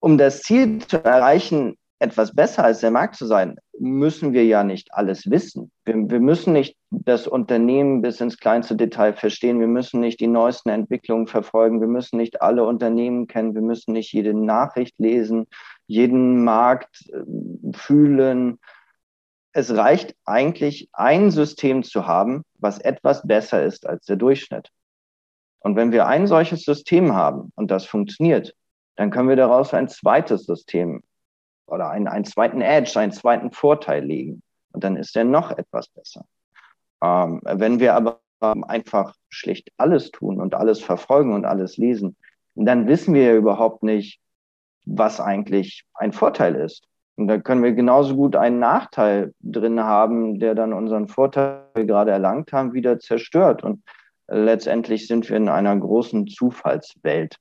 um 0.00 0.18
das 0.18 0.42
Ziel 0.42 0.78
zu 0.80 1.04
erreichen, 1.04 1.76
etwas 2.02 2.34
besser 2.34 2.64
als 2.64 2.80
der 2.80 2.90
Markt 2.90 3.14
zu 3.14 3.26
sein, 3.26 3.56
müssen 3.78 4.32
wir 4.32 4.44
ja 4.44 4.64
nicht 4.64 4.92
alles 4.92 5.30
wissen. 5.30 5.70
Wir, 5.84 5.94
wir, 6.10 6.18
müssen 6.18 6.52
nicht 6.52 6.76
das 6.90 7.28
Unternehmen 7.28 8.02
bis 8.02 8.20
ins 8.20 8.38
kleinste 8.38 8.74
Detail 8.74 9.12
verstehen. 9.12 9.60
Wir 9.60 9.68
müssen 9.68 10.00
nicht 10.00 10.18
die 10.18 10.26
neuesten 10.26 10.70
Entwicklungen 10.70 11.28
verfolgen. 11.28 11.80
Wir 11.80 11.86
müssen 11.86 12.16
nicht 12.16 12.42
alle 12.42 12.64
Unternehmen 12.64 13.28
kennen. 13.28 13.54
Wir 13.54 13.62
müssen 13.62 13.92
nicht 13.92 14.12
jede 14.12 14.34
Nachricht 14.34 14.98
lesen, 14.98 15.46
jeden 15.86 16.42
Markt 16.42 17.08
äh, 17.12 17.22
fühlen, 17.72 18.58
es 19.52 19.74
reicht 19.74 20.16
eigentlich, 20.24 20.88
ein 20.92 21.30
System 21.30 21.82
zu 21.82 22.06
haben, 22.06 22.42
was 22.58 22.78
etwas 22.78 23.26
besser 23.26 23.64
ist 23.64 23.86
als 23.86 24.06
der 24.06 24.16
Durchschnitt. 24.16 24.70
Und 25.60 25.76
wenn 25.76 25.92
wir 25.92 26.06
ein 26.06 26.26
solches 26.26 26.64
System 26.64 27.14
haben 27.14 27.52
und 27.54 27.70
das 27.70 27.84
funktioniert, 27.84 28.54
dann 28.96 29.10
können 29.10 29.28
wir 29.28 29.36
daraus 29.36 29.74
ein 29.74 29.88
zweites 29.88 30.44
System 30.44 31.02
oder 31.66 31.90
einen, 31.90 32.08
einen 32.08 32.24
zweiten 32.24 32.60
Edge, 32.60 32.98
einen 32.98 33.12
zweiten 33.12 33.52
Vorteil 33.52 34.04
legen. 34.04 34.42
Und 34.72 34.84
dann 34.84 34.96
ist 34.96 35.16
er 35.16 35.24
noch 35.24 35.50
etwas 35.50 35.88
besser. 35.88 36.24
Ähm, 37.02 37.40
wenn 37.44 37.78
wir 37.78 37.94
aber 37.94 38.20
einfach 38.40 39.14
schlicht 39.28 39.70
alles 39.76 40.10
tun 40.10 40.40
und 40.40 40.54
alles 40.54 40.82
verfolgen 40.82 41.32
und 41.32 41.44
alles 41.44 41.76
lesen, 41.76 42.16
dann 42.54 42.88
wissen 42.88 43.14
wir 43.14 43.22
ja 43.22 43.34
überhaupt 43.34 43.82
nicht, 43.82 44.20
was 44.84 45.20
eigentlich 45.20 45.84
ein 45.94 46.12
Vorteil 46.12 46.56
ist. 46.56 46.88
Und 47.22 47.28
da 47.28 47.38
können 47.38 47.62
wir 47.62 47.70
genauso 47.70 48.16
gut 48.16 48.34
einen 48.34 48.58
Nachteil 48.58 49.32
drin 49.42 49.78
haben, 49.78 50.40
der 50.40 50.56
dann 50.56 50.72
unseren 50.72 51.06
Vorteil, 51.06 51.62
den 51.76 51.82
wir 51.82 51.86
gerade 51.86 52.10
erlangt 52.10 52.52
haben, 52.52 52.72
wieder 52.72 52.98
zerstört. 52.98 53.62
Und 53.62 53.84
letztendlich 54.26 55.06
sind 55.06 55.30
wir 55.30 55.36
in 55.36 55.48
einer 55.48 55.76
großen 55.76 56.26
Zufallswelt, 56.26 57.36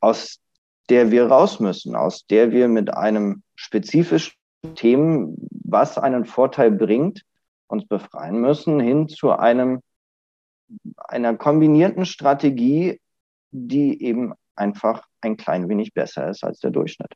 aus 0.00 0.40
der 0.90 1.10
wir 1.10 1.28
raus 1.28 1.58
müssen, 1.58 1.96
aus 1.96 2.26
der 2.26 2.52
wir 2.52 2.68
mit 2.68 2.92
einem 2.92 3.42
spezifischen 3.54 4.34
Thema, 4.74 5.32
was 5.64 5.96
einen 5.96 6.26
Vorteil 6.26 6.72
bringt, 6.72 7.22
uns 7.66 7.86
befreien 7.86 8.42
müssen, 8.42 8.78
hin 8.78 9.08
zu 9.08 9.30
einem, 9.30 9.80
einer 10.98 11.34
kombinierten 11.34 12.04
Strategie, 12.04 13.00
die 13.52 14.04
eben 14.04 14.34
einfach 14.54 15.06
ein 15.22 15.38
klein 15.38 15.70
wenig 15.70 15.94
besser 15.94 16.28
ist 16.28 16.44
als 16.44 16.60
der 16.60 16.72
Durchschnitt. 16.72 17.14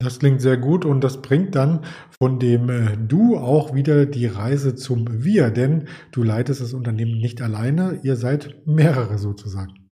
Das 0.00 0.20
klingt 0.20 0.40
sehr 0.40 0.56
gut 0.56 0.84
und 0.84 1.02
das 1.02 1.22
bringt 1.22 1.56
dann 1.56 1.84
von 2.20 2.38
dem 2.38 2.70
äh, 2.70 2.96
Du 2.96 3.36
auch 3.36 3.74
wieder 3.74 4.06
die 4.06 4.26
Reise 4.26 4.76
zum 4.76 5.24
Wir, 5.24 5.50
denn 5.50 5.88
du 6.12 6.22
leitest 6.22 6.60
das 6.60 6.72
Unternehmen 6.72 7.18
nicht 7.18 7.42
alleine, 7.42 7.98
ihr 8.04 8.14
seid 8.14 8.64
mehrere 8.64 9.18
sozusagen. 9.18 9.90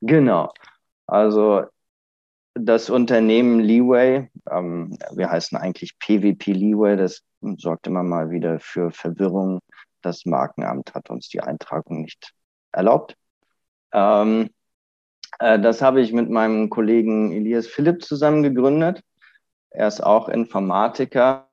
Genau. 0.00 0.52
Also 1.06 1.66
das 2.54 2.90
Unternehmen 2.90 3.60
Leeway, 3.60 4.28
ähm, 4.50 4.98
wir 5.14 5.30
heißen 5.30 5.56
eigentlich 5.56 5.96
PWP 6.00 6.48
Leeway, 6.48 6.96
das 6.96 7.22
sorgt 7.58 7.86
immer 7.86 8.02
mal 8.02 8.30
wieder 8.30 8.58
für 8.58 8.90
Verwirrung. 8.90 9.60
Das 10.02 10.24
Markenamt 10.24 10.94
hat 10.94 11.10
uns 11.10 11.28
die 11.28 11.40
Eintragung 11.40 12.02
nicht 12.02 12.32
erlaubt. 12.72 13.16
Ähm, 13.92 14.42
äh, 14.42 14.59
das 15.38 15.80
habe 15.80 16.00
ich 16.00 16.12
mit 16.12 16.28
meinem 16.28 16.70
Kollegen 16.70 17.32
Elias 17.32 17.66
Philipp 17.66 18.02
zusammen 18.02 18.42
gegründet. 18.42 19.02
Er 19.70 19.88
ist 19.88 20.02
auch 20.02 20.28
Informatiker, 20.28 21.48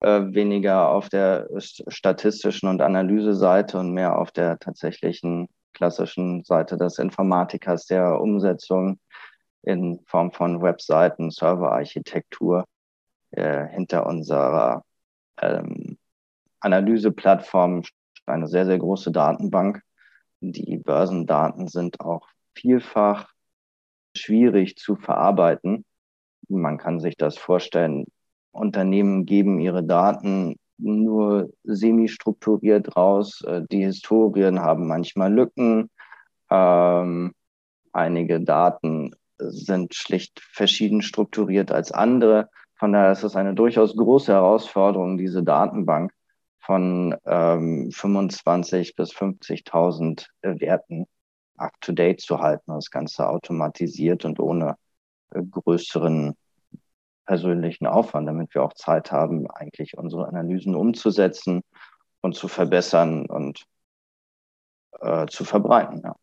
äh, 0.00 0.20
weniger 0.34 0.90
auf 0.90 1.08
der 1.08 1.48
statistischen 1.58 2.68
und 2.68 2.82
Analyseseite 2.82 3.78
und 3.78 3.92
mehr 3.92 4.18
auf 4.18 4.30
der 4.30 4.58
tatsächlichen 4.58 5.48
klassischen 5.72 6.44
Seite 6.44 6.76
des 6.76 6.98
Informatikers, 6.98 7.86
der 7.86 8.20
Umsetzung 8.20 8.98
in 9.62 10.00
Form 10.06 10.32
von 10.32 10.62
Webseiten, 10.62 11.30
Serverarchitektur 11.30 12.64
äh, 13.32 13.66
hinter 13.68 14.06
unserer 14.06 14.84
ähm, 15.40 15.98
Analyseplattform 16.60 17.82
eine 18.26 18.48
sehr, 18.48 18.66
sehr 18.66 18.78
große 18.78 19.12
Datenbank. 19.12 19.82
Die 20.40 20.76
Börsendaten 20.78 21.68
sind 21.68 22.00
auch 22.00 22.28
vielfach 22.56 23.28
schwierig 24.16 24.76
zu 24.76 24.96
verarbeiten. 24.96 25.84
Man 26.48 26.78
kann 26.78 27.00
sich 27.00 27.16
das 27.16 27.36
vorstellen, 27.38 28.06
Unternehmen 28.52 29.26
geben 29.26 29.60
ihre 29.60 29.84
Daten 29.84 30.56
nur 30.78 31.50
semi-strukturiert 31.64 32.96
raus. 32.96 33.42
Äh, 33.42 33.62
die 33.70 33.84
Historien 33.84 34.60
haben 34.60 34.86
manchmal 34.86 35.32
Lücken. 35.32 35.90
Ähm, 36.50 37.32
einige 37.92 38.40
Daten 38.40 39.14
sind 39.38 39.94
schlicht 39.94 40.40
verschieden 40.40 41.02
strukturiert 41.02 41.70
als 41.70 41.92
andere. 41.92 42.48
Von 42.74 42.92
daher 42.92 43.12
ist 43.12 43.24
es 43.24 43.36
eine 43.36 43.54
durchaus 43.54 43.96
große 43.96 44.32
Herausforderung, 44.32 45.18
diese 45.18 45.42
Datenbank 45.42 46.12
von 46.60 47.14
ähm, 47.24 47.90
25 47.92 48.96
bis 48.96 49.12
50.000 49.12 50.26
Werten 50.42 51.06
up-to-date 51.58 52.20
zu 52.20 52.40
halten, 52.40 52.72
das 52.72 52.90
Ganze 52.90 53.28
automatisiert 53.28 54.24
und 54.24 54.40
ohne 54.40 54.76
äh, 55.30 55.42
größeren 55.42 56.34
persönlichen 57.26 57.86
Aufwand, 57.86 58.28
damit 58.28 58.54
wir 58.54 58.62
auch 58.62 58.74
Zeit 58.74 59.10
haben, 59.12 59.50
eigentlich 59.50 59.98
unsere 59.98 60.28
Analysen 60.28 60.74
umzusetzen 60.74 61.62
und 62.20 62.34
zu 62.34 62.48
verbessern 62.48 63.26
und 63.26 63.64
äh, 65.00 65.26
zu 65.26 65.44
verbreiten. 65.44 66.02
Ja. 66.04 66.16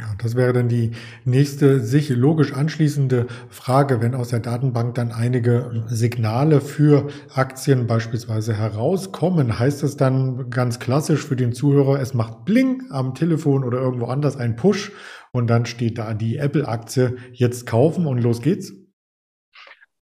Ja, 0.00 0.06
das 0.20 0.34
wäre 0.34 0.52
dann 0.52 0.68
die 0.68 0.90
nächste 1.24 1.78
sich 1.78 2.10
logisch 2.10 2.52
anschließende 2.52 3.26
Frage, 3.48 4.02
wenn 4.02 4.16
aus 4.16 4.30
der 4.30 4.40
Datenbank 4.40 4.96
dann 4.96 5.12
einige 5.12 5.84
Signale 5.86 6.60
für 6.60 7.06
Aktien 7.32 7.86
beispielsweise 7.86 8.54
herauskommen. 8.54 9.60
Heißt 9.60 9.84
das 9.84 9.96
dann 9.96 10.50
ganz 10.50 10.80
klassisch 10.80 11.24
für 11.24 11.36
den 11.36 11.52
Zuhörer, 11.52 12.00
es 12.00 12.12
macht 12.12 12.44
Bling 12.44 12.82
am 12.90 13.14
Telefon 13.14 13.62
oder 13.62 13.78
irgendwo 13.78 14.06
anders 14.06 14.36
ein 14.36 14.56
Push 14.56 14.90
und 15.30 15.48
dann 15.48 15.64
steht 15.64 15.96
da 15.98 16.12
die 16.12 16.38
Apple-Aktie 16.38 17.16
jetzt 17.32 17.64
kaufen 17.64 18.08
und 18.08 18.20
los 18.20 18.42
geht's? 18.42 18.72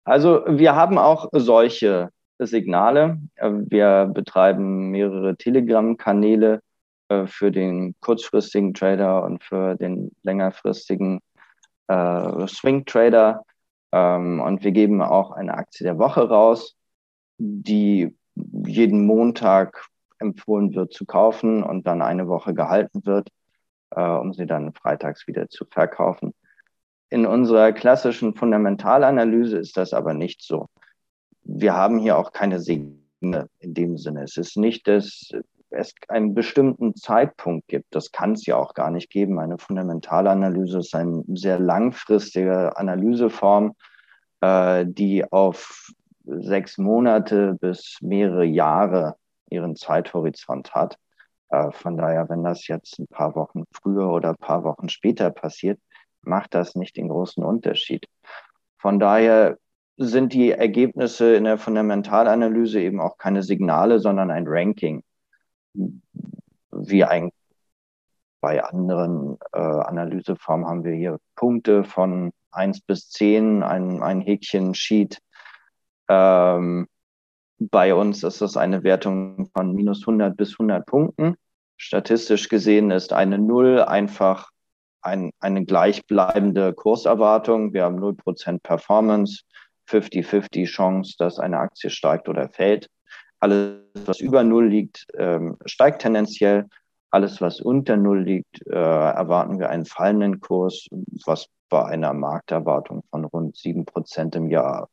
Also 0.05 0.45
wir 0.49 0.77
haben 0.77 0.99
auch 0.99 1.31
solche 1.33 2.11
Signale. 2.39 3.19
Wir 3.41 4.11
betreiben 4.13 4.91
mehrere 4.91 5.35
Telegram-Kanäle 5.37 6.61
für 7.27 7.51
den 7.51 7.95
kurzfristigen 8.01 8.75
Trader 8.75 9.25
und 9.25 9.43
für 9.43 9.77
den 9.77 10.13
längerfristigen 10.23 11.21
äh, 11.89 12.47
Swing 12.47 12.85
Trader. 12.85 13.45
Ähm, 13.93 14.41
und 14.41 14.63
wir 14.63 14.73
geben 14.73 15.03
auch 15.03 15.31
eine 15.33 15.55
Aktie 15.55 15.85
der 15.85 15.99
Woche 15.99 16.29
raus, 16.29 16.77
die 17.39 18.15
jeden 18.35 19.07
Montag 19.07 19.87
empfohlen 20.19 20.75
wird 20.75 20.93
zu 20.93 21.07
kaufen 21.07 21.63
und 21.63 21.87
dann 21.87 22.03
eine 22.03 22.29
Woche 22.29 22.55
gehalten 22.55 23.05
wird, 23.07 23.29
äh, 23.91 24.03
um 24.03 24.33
sie 24.33 24.47
dann 24.47 24.73
freitags 24.75 25.27
wieder 25.27 25.49
zu 25.49 25.65
verkaufen. 25.65 26.35
In 27.11 27.25
unserer 27.25 27.73
klassischen 27.73 28.35
Fundamentalanalyse 28.35 29.57
ist 29.57 29.77
das 29.77 29.95
aber 29.95 30.13
nicht 30.13 30.43
so. 30.43 30.67
Wir 31.43 31.75
haben 31.75 31.99
hier 31.99 32.19
auch 32.19 32.33
keine 32.33 32.61
Signale 32.61 33.49
in 33.61 33.73
dem 33.73 33.97
Sinne. 33.97 34.25
Es 34.25 34.37
ist 34.37 34.57
nicht 34.57 34.87
das 34.87 35.31
es 35.71 35.95
einen 36.09 36.35
bestimmten 36.35 36.95
Zeitpunkt 36.95 37.69
gibt. 37.69 37.95
Das 37.95 38.13
kann 38.13 38.33
es 38.33 38.47
ja 38.47 38.57
auch 38.57 38.75
gar 38.75 38.91
nicht 38.91 39.11
geben. 39.11 39.39
Eine 39.39 39.59
Fundamentalanalyse 39.59 40.79
ist 40.79 40.95
eine 40.95 41.25
sehr 41.29 41.59
langfristige 41.59 42.77
Analyseform, 42.77 43.75
äh, 44.41 44.87
die 44.87 45.31
auf 45.31 45.93
sechs 46.25 46.79
Monate 46.79 47.57
bis 47.61 47.99
mehrere 48.01 48.45
Jahre 48.45 49.17
ihren 49.51 49.77
Zeithorizont 49.77 50.75
hat. 50.75 50.99
Äh, 51.51 51.71
von 51.73 51.97
daher, 51.97 52.29
wenn 52.29 52.45
das 52.45 52.67
jetzt 52.67 52.99
ein 52.99 53.09
paar 53.09 53.35
Wochen 53.35 53.65
früher 53.73 54.11
oder 54.11 54.31
ein 54.31 54.37
paar 54.37 54.65
Wochen 54.65 54.89
später 54.89 55.31
passiert, 55.31 55.81
macht 56.23 56.55
das 56.55 56.75
nicht 56.75 56.97
den 56.97 57.09
großen 57.09 57.43
Unterschied. 57.43 58.07
Von 58.79 58.99
daher 58.99 59.59
sind 59.97 60.33
die 60.33 60.53
Ergebnisse 60.53 61.35
in 61.35 61.45
der 61.45 61.59
Fundamentalanalyse 61.59 62.81
eben 62.81 63.01
auch 63.01 63.19
keine 63.19 63.43
Signale, 63.43 63.99
sondern 63.99 64.31
ein 64.31 64.45
Ranking 64.47 65.03
wie 66.71 67.05
ein, 67.05 67.31
bei 68.41 68.63
anderen 68.63 69.39
äh, 69.53 69.59
Analyseformen 69.59 70.67
haben 70.67 70.85
wir 70.85 70.95
hier 70.95 71.19
Punkte 71.35 71.85
von 71.85 72.33
1 72.53 72.83
bis 72.83 73.11
10, 73.11 73.63
ein, 73.63 74.03
ein 74.03 74.21
Häkchen 74.21 74.75
Sheet. 74.75 75.19
Ähm, 76.09 76.87
bei 77.59 77.95
uns 77.95 78.23
ist 78.23 78.41
das 78.41 78.57
eine 78.57 78.85
Wertung 78.85 79.51
von 79.53 79.75
minus 79.75 80.01
100 80.01 80.37
bis 80.37 80.53
100 80.53 80.87
Punkten. 80.87 81.35
Statistisch 81.77 82.49
gesehen 82.49 82.91
ist 82.91 83.13
eine 83.13 83.39
Null 83.39 83.83
einfach 83.83 84.51
ein, 85.03 85.33
eine 85.41 85.65
gleichbleibende 85.65 86.73
Kurserwartung. 86.73 87.73
Wir 87.73 87.85
haben 87.85 87.99
0% 87.99 88.61
Performance, 88.63 89.43
50-50 89.89 90.67
Chance, 90.67 91.15
dass 91.19 91.39
eine 91.39 91.59
Aktie 91.59 91.91
steigt 91.91 92.29
oder 92.29 92.49
fällt. 92.49 92.89
Alles, 93.41 93.81
was 94.05 94.21
über 94.21 94.43
Null 94.43 94.69
liegt, 94.69 95.07
ähm, 95.17 95.57
steigt 95.65 96.03
tendenziell. 96.03 96.67
Alles, 97.11 97.41
was 97.41 97.61
unter 97.61 97.97
Null 97.97 98.23
liegt, 98.23 98.67
äh, 98.67 98.75
erwarten 98.75 99.59
wir 99.59 99.71
einen 99.71 99.87
fallenden 99.87 100.41
Kurs, 100.41 100.87
was 101.25 101.47
bei 101.69 101.85
einer 101.85 102.13
Markterwartung 102.13 103.03
von 103.11 103.25
rund 103.25 103.57
sieben 103.57 103.85
Prozent 103.85 104.35
im 104.35 104.49
Jahr 104.51 104.89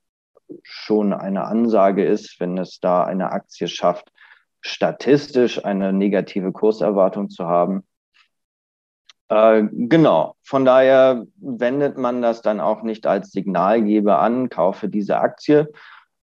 schon 0.63 1.13
eine 1.13 1.45
Ansage 1.45 2.05
ist, 2.05 2.39
wenn 2.39 2.57
es 2.57 2.79
da 2.79 3.03
eine 3.03 3.31
Aktie 3.31 3.67
schafft, 3.67 4.11
statistisch 4.61 5.63
eine 5.63 5.93
negative 5.93 6.51
Kurserwartung 6.51 7.29
zu 7.29 7.45
haben. 7.45 7.83
Äh, 9.29 9.63
genau, 9.71 10.35
von 10.43 10.65
daher 10.65 11.25
wendet 11.37 11.97
man 11.97 12.21
das 12.21 12.41
dann 12.41 12.59
auch 12.59 12.83
nicht 12.83 13.07
als 13.07 13.31
Signalgeber 13.31 14.19
an, 14.19 14.49
kaufe 14.49 14.87
diese 14.87 15.17
Aktie, 15.17 15.71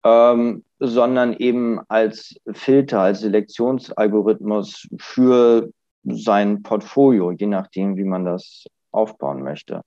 ähm, 0.04 0.64
sondern 0.80 1.34
eben 1.34 1.80
als 1.88 2.36
Filter, 2.52 3.02
als 3.02 3.22
Selektionsalgorithmus 3.22 4.88
für 4.98 5.70
sein 6.04 6.62
Portfolio, 6.64 7.32
je 7.32 7.48
nachdem, 7.48 7.96
wie 7.96 8.04
man 8.04 8.26
das 8.26 8.66
aufbauen 8.92 9.44
möchte. 9.44 9.82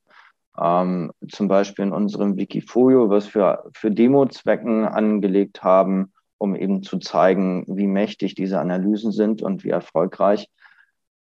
Ähm, 0.59 1.13
zum 1.31 1.49
Beispiel 1.49 1.85
in 1.85 1.93
unserem 1.93 2.37
Wikifolio, 2.37 3.11
was 3.11 3.35
wir 3.35 3.65
für 3.75 3.91
Demo-Zwecken 3.91 4.87
angelegt 4.87 5.63
haben, 5.63 6.13
um 6.39 6.55
eben 6.55 6.83
zu 6.83 6.99
zeigen, 6.99 7.65
wie 7.69 7.87
mächtig 7.87 8.35
diese 8.35 8.59
Analysen 8.59 9.13
sind 9.13 9.43
und 9.43 9.65
wie 9.65 9.71
erfolgreich. 9.71 10.49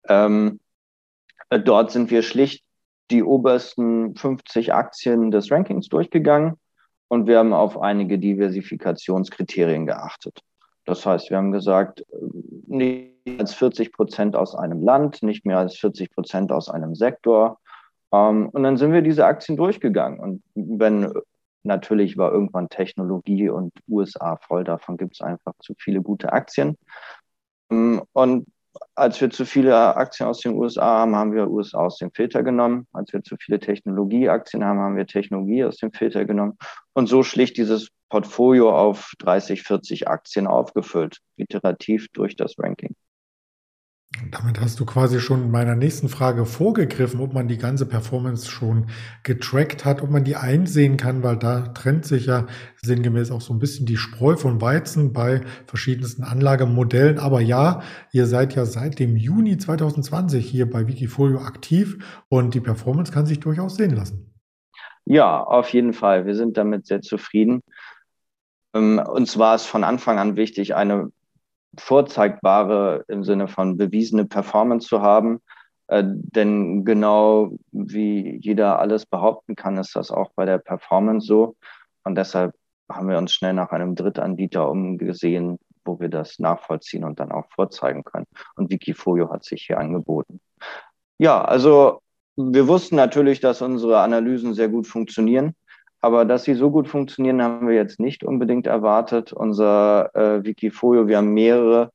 Ähm, 0.07 0.59
dort 1.49 1.91
sind 1.91 2.11
wir 2.11 2.23
schlicht 2.23 2.65
die 3.09 3.23
obersten 3.23 4.15
50 4.15 4.73
Aktien 4.73 5.31
des 5.31 5.49
Rankings 5.51 5.87
durchgegangen 5.87 6.57
und 7.11 7.27
wir 7.27 7.39
haben 7.39 7.51
auf 7.51 7.77
einige 7.77 8.17
Diversifikationskriterien 8.17 9.85
geachtet. 9.85 10.39
Das 10.85 11.05
heißt, 11.05 11.29
wir 11.29 11.35
haben 11.35 11.51
gesagt, 11.51 12.05
nicht 12.67 13.17
als 13.37 13.53
40 13.53 13.91
Prozent 13.91 14.33
aus 14.37 14.55
einem 14.55 14.81
Land, 14.81 15.21
nicht 15.21 15.45
mehr 15.45 15.57
als 15.57 15.75
40 15.75 16.09
Prozent 16.15 16.53
aus 16.53 16.69
einem 16.69 16.95
Sektor. 16.95 17.59
Ähm, 18.13 18.47
und 18.47 18.63
dann 18.63 18.77
sind 18.77 18.93
wir 18.93 19.01
diese 19.01 19.25
Aktien 19.25 19.57
durchgegangen. 19.57 20.21
Und 20.21 20.41
wenn 20.55 21.11
natürlich 21.63 22.15
war 22.15 22.31
irgendwann 22.31 22.69
Technologie 22.69 23.49
und 23.49 23.73
USA 23.89 24.37
voll, 24.37 24.63
davon 24.63 24.95
gibt 24.95 25.15
es 25.15 25.21
einfach 25.21 25.51
zu 25.59 25.73
viele 25.77 26.01
gute 26.01 26.31
Aktien. 26.31 26.77
Ähm, 27.69 28.03
und 28.13 28.47
als 29.01 29.19
wir 29.19 29.31
zu 29.31 29.45
viele 29.45 29.95
Aktien 29.95 30.29
aus 30.29 30.41
den 30.41 30.53
USA 30.53 30.99
haben, 30.99 31.15
haben 31.15 31.33
wir 31.33 31.49
USA 31.49 31.79
aus 31.79 31.97
dem 31.97 32.11
Filter 32.11 32.43
genommen. 32.43 32.87
Als 32.93 33.11
wir 33.11 33.23
zu 33.23 33.35
viele 33.35 33.59
Technologieaktien 33.59 34.63
haben, 34.63 34.79
haben 34.79 34.95
wir 34.95 35.07
Technologie 35.07 35.65
aus 35.65 35.77
dem 35.77 35.91
Filter 35.91 36.23
genommen. 36.25 36.57
Und 36.93 37.07
so 37.07 37.23
schlicht 37.23 37.57
dieses 37.57 37.89
Portfolio 38.09 38.69
auf 38.77 39.13
30, 39.17 39.63
40 39.63 40.07
Aktien 40.07 40.45
aufgefüllt, 40.45 41.17
iterativ 41.35 42.09
durch 42.13 42.35
das 42.35 42.59
Ranking. 42.59 42.95
Damit 44.29 44.61
hast 44.61 44.79
du 44.79 44.85
quasi 44.85 45.19
schon 45.19 45.49
meiner 45.49 45.75
nächsten 45.75 46.07
Frage 46.07 46.45
vorgegriffen, 46.45 47.19
ob 47.19 47.33
man 47.33 47.47
die 47.47 47.57
ganze 47.57 47.85
Performance 47.85 48.49
schon 48.49 48.87
getrackt 49.23 49.83
hat, 49.83 50.01
ob 50.01 50.11
man 50.11 50.23
die 50.23 50.35
einsehen 50.35 50.97
kann, 50.97 51.23
weil 51.23 51.37
da 51.37 51.69
trennt 51.69 52.05
sich 52.05 52.27
ja 52.27 52.45
sinngemäß 52.81 53.31
auch 53.31 53.41
so 53.41 53.53
ein 53.53 53.59
bisschen 53.59 53.85
die 53.85 53.97
Spreu 53.97 54.35
von 54.35 54.61
Weizen 54.61 55.13
bei 55.13 55.41
verschiedensten 55.65 56.23
Anlagemodellen. 56.23 57.17
Aber 57.17 57.41
ja, 57.41 57.81
ihr 58.11 58.27
seid 58.27 58.53
ja 58.53 58.65
seit 58.65 58.99
dem 58.99 59.17
Juni 59.17 59.57
2020 59.57 60.47
hier 60.47 60.69
bei 60.69 60.87
Wikifolio 60.87 61.39
aktiv 61.39 62.23
und 62.29 62.53
die 62.53 62.61
Performance 62.61 63.11
kann 63.11 63.25
sich 63.25 63.39
durchaus 63.39 63.75
sehen 63.75 63.95
lassen. 63.95 64.31
Ja, 65.05 65.43
auf 65.43 65.69
jeden 65.69 65.93
Fall. 65.93 66.25
Wir 66.25 66.35
sind 66.35 66.57
damit 66.57 66.85
sehr 66.85 67.01
zufrieden. 67.01 67.61
Ähm, 68.73 68.99
uns 68.99 69.37
war 69.37 69.55
es 69.55 69.65
von 69.65 69.83
Anfang 69.83 70.19
an 70.19 70.35
wichtig, 70.35 70.75
eine 70.75 71.11
vorzeigbare 71.77 73.05
im 73.07 73.23
Sinne 73.23 73.47
von 73.47 73.77
bewiesene 73.77 74.25
Performance 74.25 74.87
zu 74.87 75.01
haben. 75.01 75.41
Äh, 75.87 76.03
denn 76.05 76.85
genau 76.85 77.51
wie 77.71 78.37
jeder 78.41 78.79
alles 78.79 79.05
behaupten 79.05 79.55
kann, 79.55 79.77
ist 79.77 79.95
das 79.95 80.11
auch 80.11 80.31
bei 80.35 80.45
der 80.45 80.57
Performance 80.57 81.27
so. 81.27 81.55
Und 82.03 82.15
deshalb 82.15 82.53
haben 82.91 83.09
wir 83.09 83.17
uns 83.17 83.33
schnell 83.33 83.53
nach 83.53 83.71
einem 83.71 83.95
Drittanbieter 83.95 84.69
umgesehen, 84.69 85.59
wo 85.85 85.99
wir 85.99 86.09
das 86.09 86.39
nachvollziehen 86.39 87.03
und 87.03 87.19
dann 87.19 87.31
auch 87.31 87.45
vorzeigen 87.53 88.03
können. 88.03 88.27
Und 88.55 88.69
Wikifolio 88.69 89.31
hat 89.31 89.43
sich 89.43 89.63
hier 89.65 89.79
angeboten. 89.79 90.39
Ja, 91.17 91.43
also 91.43 92.01
wir 92.35 92.67
wussten 92.67 92.95
natürlich, 92.95 93.39
dass 93.39 93.61
unsere 93.61 93.99
Analysen 93.99 94.53
sehr 94.53 94.69
gut 94.69 94.87
funktionieren. 94.87 95.55
Aber 96.01 96.25
dass 96.25 96.43
sie 96.43 96.55
so 96.55 96.71
gut 96.71 96.87
funktionieren, 96.87 97.43
haben 97.43 97.67
wir 97.67 97.75
jetzt 97.75 97.99
nicht 97.99 98.23
unbedingt 98.23 98.65
erwartet. 98.65 99.31
Unser 99.33 100.15
äh, 100.15 100.43
Wikifolio, 100.43 101.07
wir 101.07 101.17
haben 101.17 101.33
mehrere, 101.33 101.91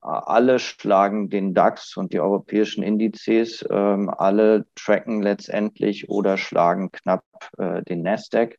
alle 0.00 0.58
schlagen 0.58 1.28
den 1.28 1.54
DAX 1.54 1.96
und 1.96 2.12
die 2.12 2.20
europäischen 2.20 2.82
Indizes, 2.82 3.64
ähm, 3.70 4.10
alle 4.10 4.64
tracken 4.74 5.22
letztendlich 5.22 6.08
oder 6.08 6.38
schlagen 6.38 6.90
knapp 6.90 7.24
äh, 7.58 7.82
den 7.82 8.02
Nasdaq. 8.02 8.58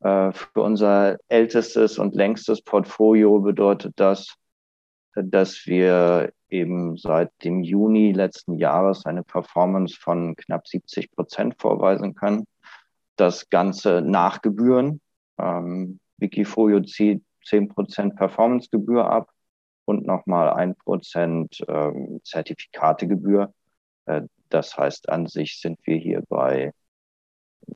Äh, 0.00 0.32
für 0.32 0.62
unser 0.62 1.18
ältestes 1.28 1.98
und 1.98 2.14
längstes 2.14 2.62
Portfolio 2.62 3.40
bedeutet 3.40 3.92
das, 3.96 4.34
dass 5.14 5.66
wir 5.66 6.32
eben 6.48 6.96
seit 6.96 7.30
dem 7.44 7.62
Juni 7.62 8.12
letzten 8.12 8.54
Jahres 8.54 9.04
eine 9.04 9.22
Performance 9.22 9.96
von 10.00 10.34
knapp 10.34 10.66
70 10.66 11.12
Prozent 11.12 11.54
vorweisen 11.60 12.14
können 12.14 12.46
das 13.16 13.48
Ganze 13.50 14.02
nach 14.02 14.42
Gebühren. 14.42 15.00
Ähm, 15.38 16.00
Wikifolio 16.18 16.80
zieht 16.80 17.24
10% 17.46 18.16
Performancegebühr 18.16 19.04
ab 19.04 19.30
und 19.84 20.06
nochmal 20.06 20.50
1% 20.50 21.64
ähm, 21.68 22.20
Zertifikategebühr. 22.24 23.52
Äh, 24.06 24.22
das 24.48 24.76
heißt, 24.76 25.08
an 25.08 25.26
sich 25.26 25.60
sind 25.60 25.78
wir 25.84 25.96
hier 25.96 26.22
bei 26.28 26.72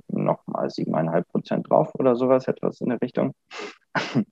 nochmal 0.09 0.69
7,5% 0.69 1.69
drauf 1.69 1.95
oder 1.95 2.17
sowas, 2.17 2.49
etwas 2.49 2.81
in 2.81 2.91
der 2.91 3.01
Richtung. 3.01 3.35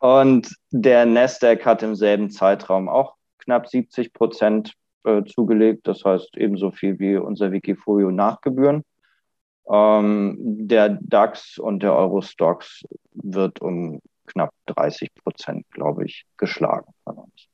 Und 0.00 0.54
der 0.70 1.06
Nasdaq 1.06 1.64
hat 1.64 1.82
im 1.82 1.94
selben 1.94 2.30
Zeitraum 2.30 2.88
auch 2.88 3.16
knapp 3.38 3.66
70 3.66 4.12
Prozent 4.12 4.74
äh, 5.04 5.24
zugelegt. 5.24 5.86
Das 5.88 6.04
heißt 6.04 6.36
ebenso 6.36 6.70
viel 6.70 6.98
wie 6.98 7.16
unser 7.16 7.50
Wikifolio 7.50 8.10
nach 8.10 8.40
Gebühren. 8.40 8.84
Ähm, 9.68 10.36
der 10.38 10.98
DAX 11.00 11.58
und 11.58 11.82
der 11.82 11.94
Eurostox 11.94 12.82
wird 13.12 13.60
um 13.60 14.00
knapp 14.26 14.50
30 14.66 15.14
Prozent, 15.14 15.66
glaube 15.70 16.04
ich, 16.04 16.24
geschlagen 16.36 16.92
von 17.04 17.18
uns. 17.18 17.48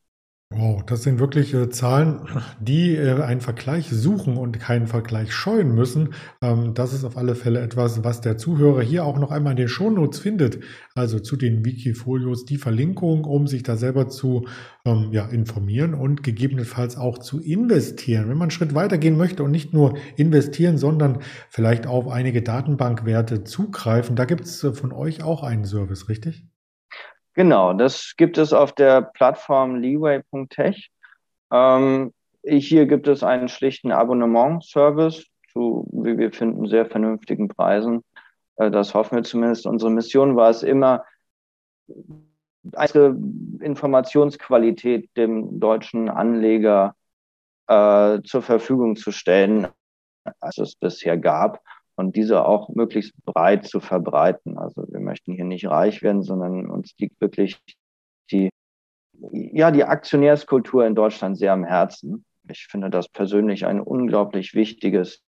Wow, 0.55 0.83
das 0.85 1.03
sind 1.03 1.19
wirklich 1.19 1.55
äh, 1.55 1.71
Zahlen, 1.71 2.21
die 2.61 2.95
äh, 2.95 3.23
einen 3.23 3.41
Vergleich 3.41 3.89
suchen 3.89 4.37
und 4.37 4.61
keinen 4.61 4.87
Vergleich 4.87 5.33
scheuen 5.33 5.75
müssen. 5.75 6.13
Ähm, 6.43 6.75
das 6.75 6.93
ist 6.93 7.05
auf 7.05 7.17
alle 7.17 7.35
Fälle 7.35 7.61
etwas, 7.61 8.05
was 8.05 8.21
der 8.21 8.37
Zuhörer 8.37 8.83
hier 8.83 9.07
auch 9.07 9.19
noch 9.19 9.31
einmal 9.31 9.53
in 9.53 9.57
den 9.57 9.69
Shownotes 9.69 10.19
findet. 10.19 10.59
Also 10.95 11.21
zu 11.21 11.37
den 11.37 11.65
Wikifolios 11.65 12.45
die 12.45 12.59
Verlinkung, 12.59 13.25
um 13.25 13.47
sich 13.47 13.63
da 13.63 13.77
selber 13.77 14.09
zu 14.09 14.47
ähm, 14.85 15.09
ja, 15.13 15.27
informieren 15.27 15.95
und 15.95 16.23
gegebenenfalls 16.23 16.99
auch 16.99 17.17
zu 17.19 17.41
investieren. 17.41 18.29
Wenn 18.29 18.37
man 18.37 18.43
einen 18.43 18.51
Schritt 18.51 18.75
weitergehen 18.75 19.17
möchte 19.17 19.45
und 19.45 19.53
nicht 19.53 19.73
nur 19.73 19.97
investieren, 20.17 20.77
sondern 20.77 21.21
vielleicht 21.49 21.87
auf 21.87 22.09
einige 22.09 22.43
Datenbankwerte 22.43 23.45
zugreifen, 23.45 24.17
da 24.17 24.27
gibt 24.27 24.45
es 24.45 24.63
äh, 24.65 24.75
von 24.75 24.93
euch 24.93 25.23
auch 25.23 25.45
einen 25.45 25.65
Service, 25.65 26.11
richtig? 26.11 26.52
Genau, 27.35 27.73
das 27.73 28.15
gibt 28.17 28.37
es 28.37 28.53
auf 28.53 28.73
der 28.73 29.01
Plattform 29.01 29.77
leeway.tech. 29.77 30.91
Ähm, 31.51 32.13
hier 32.45 32.87
gibt 32.87 33.09
es 33.09 33.23
einen 33.23 33.49
schlichten 33.49 33.91
Abonnement-Service 33.91 35.27
zu, 35.53 35.89
wie 35.93 36.19
wir 36.19 36.33
finden, 36.33 36.67
sehr 36.67 36.87
vernünftigen 36.87 37.49
Preisen. 37.49 38.05
Äh, 38.57 38.71
das 38.71 38.95
hoffen 38.95 39.17
wir 39.17 39.25
zumindest. 39.25 39.67
Unsere 39.67 39.91
Mission 39.91 40.37
war 40.37 40.51
es 40.51 40.63
immer, 40.63 41.05
eine 42.75 43.19
Informationsqualität 43.61 45.11
dem 45.17 45.59
deutschen 45.59 46.09
Anleger 46.09 46.95
äh, 47.67 48.21
zur 48.23 48.43
Verfügung 48.43 48.97
zu 48.97 49.11
stellen, 49.11 49.69
als 50.41 50.59
es 50.59 50.77
bisher 50.77 51.17
gab 51.17 51.61
und 51.97 52.17
diese 52.17 52.45
auch 52.47 52.69
möglichst 52.71 53.15
breit 53.25 53.67
zu 53.67 53.81
verbreiten. 53.81 54.59
Also 54.59 54.85
wir 54.89 55.01
möchten 55.01 55.33
hier 55.33 55.45
nicht 55.45 55.67
reich 55.67 56.03
werden, 56.03 56.23
sondern 56.23 56.71
uns 56.71 56.95
liegt 56.99 57.21
wirklich 57.21 57.61
die, 58.31 58.51
ja, 59.33 59.71
die 59.71 59.85
Aktionärskultur 59.85 60.87
in 60.87 60.95
Deutschland 60.95 61.39
sehr 61.39 61.53
am 61.53 61.65
Herzen. 61.65 62.25
Ich 62.49 62.67
finde 62.71 62.91
das 62.91 63.09
persönlich 63.09 63.67
ein 63.67 63.81
unglaublich 63.81 64.55
wichtiges 64.55 65.23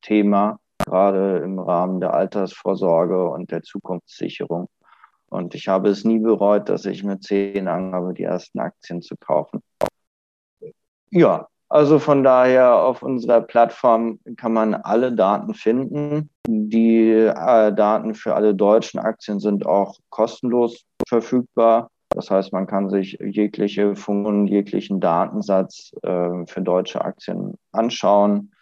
Thema, 0.00 0.58
gerade 0.78 1.38
im 1.38 1.58
Rahmen 1.58 2.00
der 2.00 2.14
Altersvorsorge 2.14 3.28
und 3.28 3.50
der 3.50 3.62
Zukunftssicherung. 3.62 4.68
Und 5.28 5.54
ich 5.54 5.68
habe 5.68 5.88
es 5.88 6.04
nie 6.04 6.20
bereut, 6.20 6.68
dass 6.68 6.86
ich 6.86 7.02
mit 7.02 7.24
zehn 7.24 7.68
angefangen 7.68 8.14
die 8.14 8.22
ersten 8.22 8.60
Aktien 8.60 9.02
zu 9.02 9.16
kaufen. 9.16 9.60
Ja, 11.10 11.48
also 11.76 11.98
von 11.98 12.24
daher 12.24 12.82
auf 12.82 13.02
unserer 13.02 13.42
Plattform 13.42 14.18
kann 14.38 14.54
man 14.54 14.74
alle 14.74 15.12
Daten 15.12 15.52
finden. 15.52 16.30
Die 16.48 17.10
äh, 17.10 17.72
Daten 17.74 18.14
für 18.14 18.34
alle 18.34 18.54
deutschen 18.54 18.98
Aktien 18.98 19.40
sind 19.40 19.66
auch 19.66 19.98
kostenlos 20.08 20.86
verfügbar. 21.06 21.90
Das 22.08 22.30
heißt, 22.30 22.54
man 22.54 22.66
kann 22.66 22.88
sich 22.88 23.18
jegliche 23.20 23.94
Funktionen, 23.94 24.46
jeglichen 24.46 25.00
Datensatz 25.00 25.92
äh, 26.02 26.46
für 26.46 26.62
deutsche 26.62 27.04
Aktien 27.04 27.58
anschauen 27.72 28.52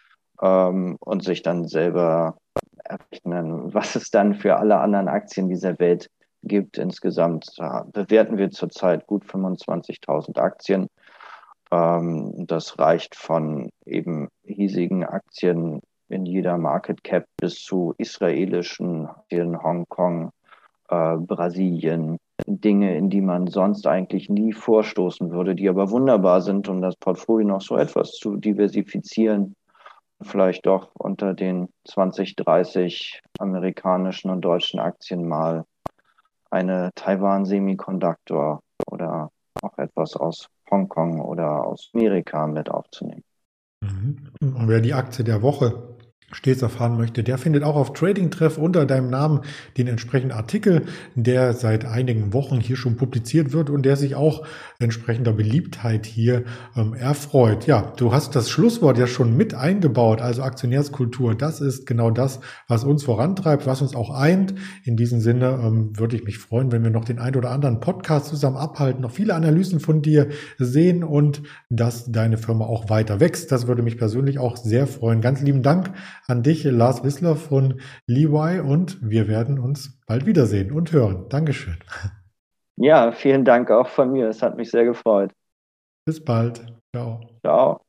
ähm, 0.41 0.97
und 0.99 1.23
sich 1.23 1.41
dann 1.41 1.69
selber 1.69 2.35
errechnen, 2.83 3.73
was 3.73 3.95
es 3.95 4.11
dann 4.11 4.35
für 4.35 4.57
alle 4.57 4.79
anderen 4.79 5.07
Aktien 5.07 5.47
dieser 5.47 5.79
Welt 5.79 6.09
gibt. 6.43 6.77
Insgesamt 6.77 7.47
äh, 7.59 7.81
bewerten 7.93 8.37
wir 8.37 8.51
zurzeit 8.51 9.07
gut 9.07 9.23
25.000 9.23 10.37
Aktien. 10.37 10.87
Ähm, 11.75 12.47
das 12.47 12.79
reicht 12.79 13.15
von 13.15 13.69
eben 13.85 14.29
hiesigen 14.43 15.03
Aktien 15.03 15.81
in 16.07 16.25
jeder 16.25 16.57
Market 16.57 17.03
Cap 17.03 17.25
bis 17.37 17.55
zu 17.63 17.93
israelischen 17.97 19.09
in 19.27 19.61
Hongkong, 19.61 20.31
äh, 20.89 21.17
Brasilien, 21.17 22.17
Dinge, 22.47 22.95
in 22.95 23.09
die 23.09 23.21
man 23.21 23.47
sonst 23.47 23.87
eigentlich 23.87 24.29
nie 24.29 24.53
vorstoßen 24.53 25.31
würde, 25.31 25.55
die 25.55 25.67
aber 25.67 25.89
wunderbar 25.89 26.41
sind, 26.41 26.69
um 26.69 26.81
das 26.81 26.95
Portfolio 26.95 27.47
noch 27.47 27.61
so 27.61 27.75
etwas 27.77 28.11
zu 28.11 28.37
diversifizieren. 28.37 29.55
Vielleicht 30.21 30.65
doch 30.65 30.91
unter 30.97 31.33
den 31.33 31.67
20, 31.85 32.35
30 32.35 33.21
amerikanischen 33.39 34.29
und 34.29 34.41
deutschen 34.41 34.79
Aktien 34.79 35.27
mal 35.27 35.65
eine 36.49 36.91
Taiwan 36.95 37.45
Semiconductor 37.45 38.61
oder 38.89 39.29
auch 39.61 39.77
etwas 39.77 40.15
aus 40.15 40.49
Hongkong 40.69 41.21
oder 41.21 41.65
aus 41.65 41.89
Amerika 41.93 42.47
mit 42.47 42.69
aufzunehmen. 42.69 43.23
Mhm. 43.81 44.31
Und 44.41 44.67
wer 44.67 44.81
die 44.81 44.93
Aktie 44.93 45.23
der 45.23 45.41
Woche 45.41 45.94
stets 46.31 46.61
erfahren 46.61 46.97
möchte, 46.97 47.23
der 47.23 47.37
findet 47.37 47.63
auch 47.63 47.75
auf 47.75 47.93
Trading 47.93 48.31
Treff 48.31 48.57
unter 48.57 48.85
deinem 48.85 49.09
Namen 49.09 49.41
den 49.77 49.87
entsprechenden 49.87 50.35
Artikel, 50.35 50.83
der 51.13 51.53
seit 51.53 51.85
einigen 51.85 52.33
Wochen 52.33 52.59
hier 52.59 52.75
schon 52.75 52.97
publiziert 52.97 53.53
wird 53.53 53.69
und 53.69 53.85
der 53.85 53.95
sich 53.95 54.15
auch 54.15 54.45
entsprechender 54.79 55.33
Beliebtheit 55.33 56.05
hier 56.05 56.43
ähm, 56.75 56.93
erfreut. 56.93 57.67
Ja, 57.67 57.93
du 57.97 58.11
hast 58.11 58.35
das 58.35 58.49
Schlusswort 58.49 58.97
ja 58.97 59.07
schon 59.07 59.37
mit 59.37 59.53
eingebaut, 59.53 60.19
also 60.19 60.41
Aktionärskultur. 60.41 61.35
Das 61.35 61.61
ist 61.61 61.85
genau 61.85 62.09
das, 62.09 62.39
was 62.67 62.83
uns 62.83 63.03
vorantreibt, 63.03 63.67
was 63.67 63.81
uns 63.81 63.95
auch 63.95 64.09
eint. 64.09 64.55
In 64.83 64.97
diesem 64.97 65.21
Sinne 65.21 65.59
ähm, 65.63 65.97
würde 65.97 66.15
ich 66.15 66.23
mich 66.23 66.39
freuen, 66.39 66.71
wenn 66.71 66.83
wir 66.83 66.91
noch 66.91 67.05
den 67.05 67.19
ein 67.19 67.35
oder 67.35 67.51
anderen 67.51 67.79
Podcast 67.79 68.27
zusammen 68.27 68.57
abhalten, 68.57 69.01
noch 69.01 69.11
viele 69.11 69.35
Analysen 69.35 69.79
von 69.79 70.01
dir 70.01 70.29
sehen 70.57 71.03
und 71.03 71.43
dass 71.69 72.11
deine 72.11 72.37
Firma 72.37 72.65
auch 72.65 72.89
weiter 72.89 73.19
wächst. 73.19 73.51
Das 73.51 73.67
würde 73.67 73.83
mich 73.83 73.97
persönlich 73.97 74.39
auch 74.39 74.57
sehr 74.57 74.87
freuen. 74.87 75.21
Ganz 75.21 75.41
lieben 75.41 75.61
Dank 75.61 75.91
an 76.27 76.43
dich, 76.43 76.63
Lars 76.63 77.03
Wissler 77.03 77.35
von 77.35 77.79
Levi 78.07 78.59
und 78.59 78.97
wir 79.01 79.27
werden 79.27 79.59
uns 79.59 79.99
bald 80.07 80.25
wiedersehen 80.25 80.71
und 80.71 80.91
hören. 80.91 81.27
Dankeschön. 81.29 81.77
Ja, 82.77 83.11
vielen 83.11 83.45
Dank 83.45 83.71
auch 83.71 83.87
von 83.87 84.11
mir. 84.11 84.27
Es 84.27 84.41
hat 84.41 84.57
mich 84.57 84.69
sehr 84.69 84.83
gefreut. 84.83 85.31
Bis 86.05 86.23
bald. 86.23 86.65
Ciao. 86.93 87.21
Ciao. 87.41 87.84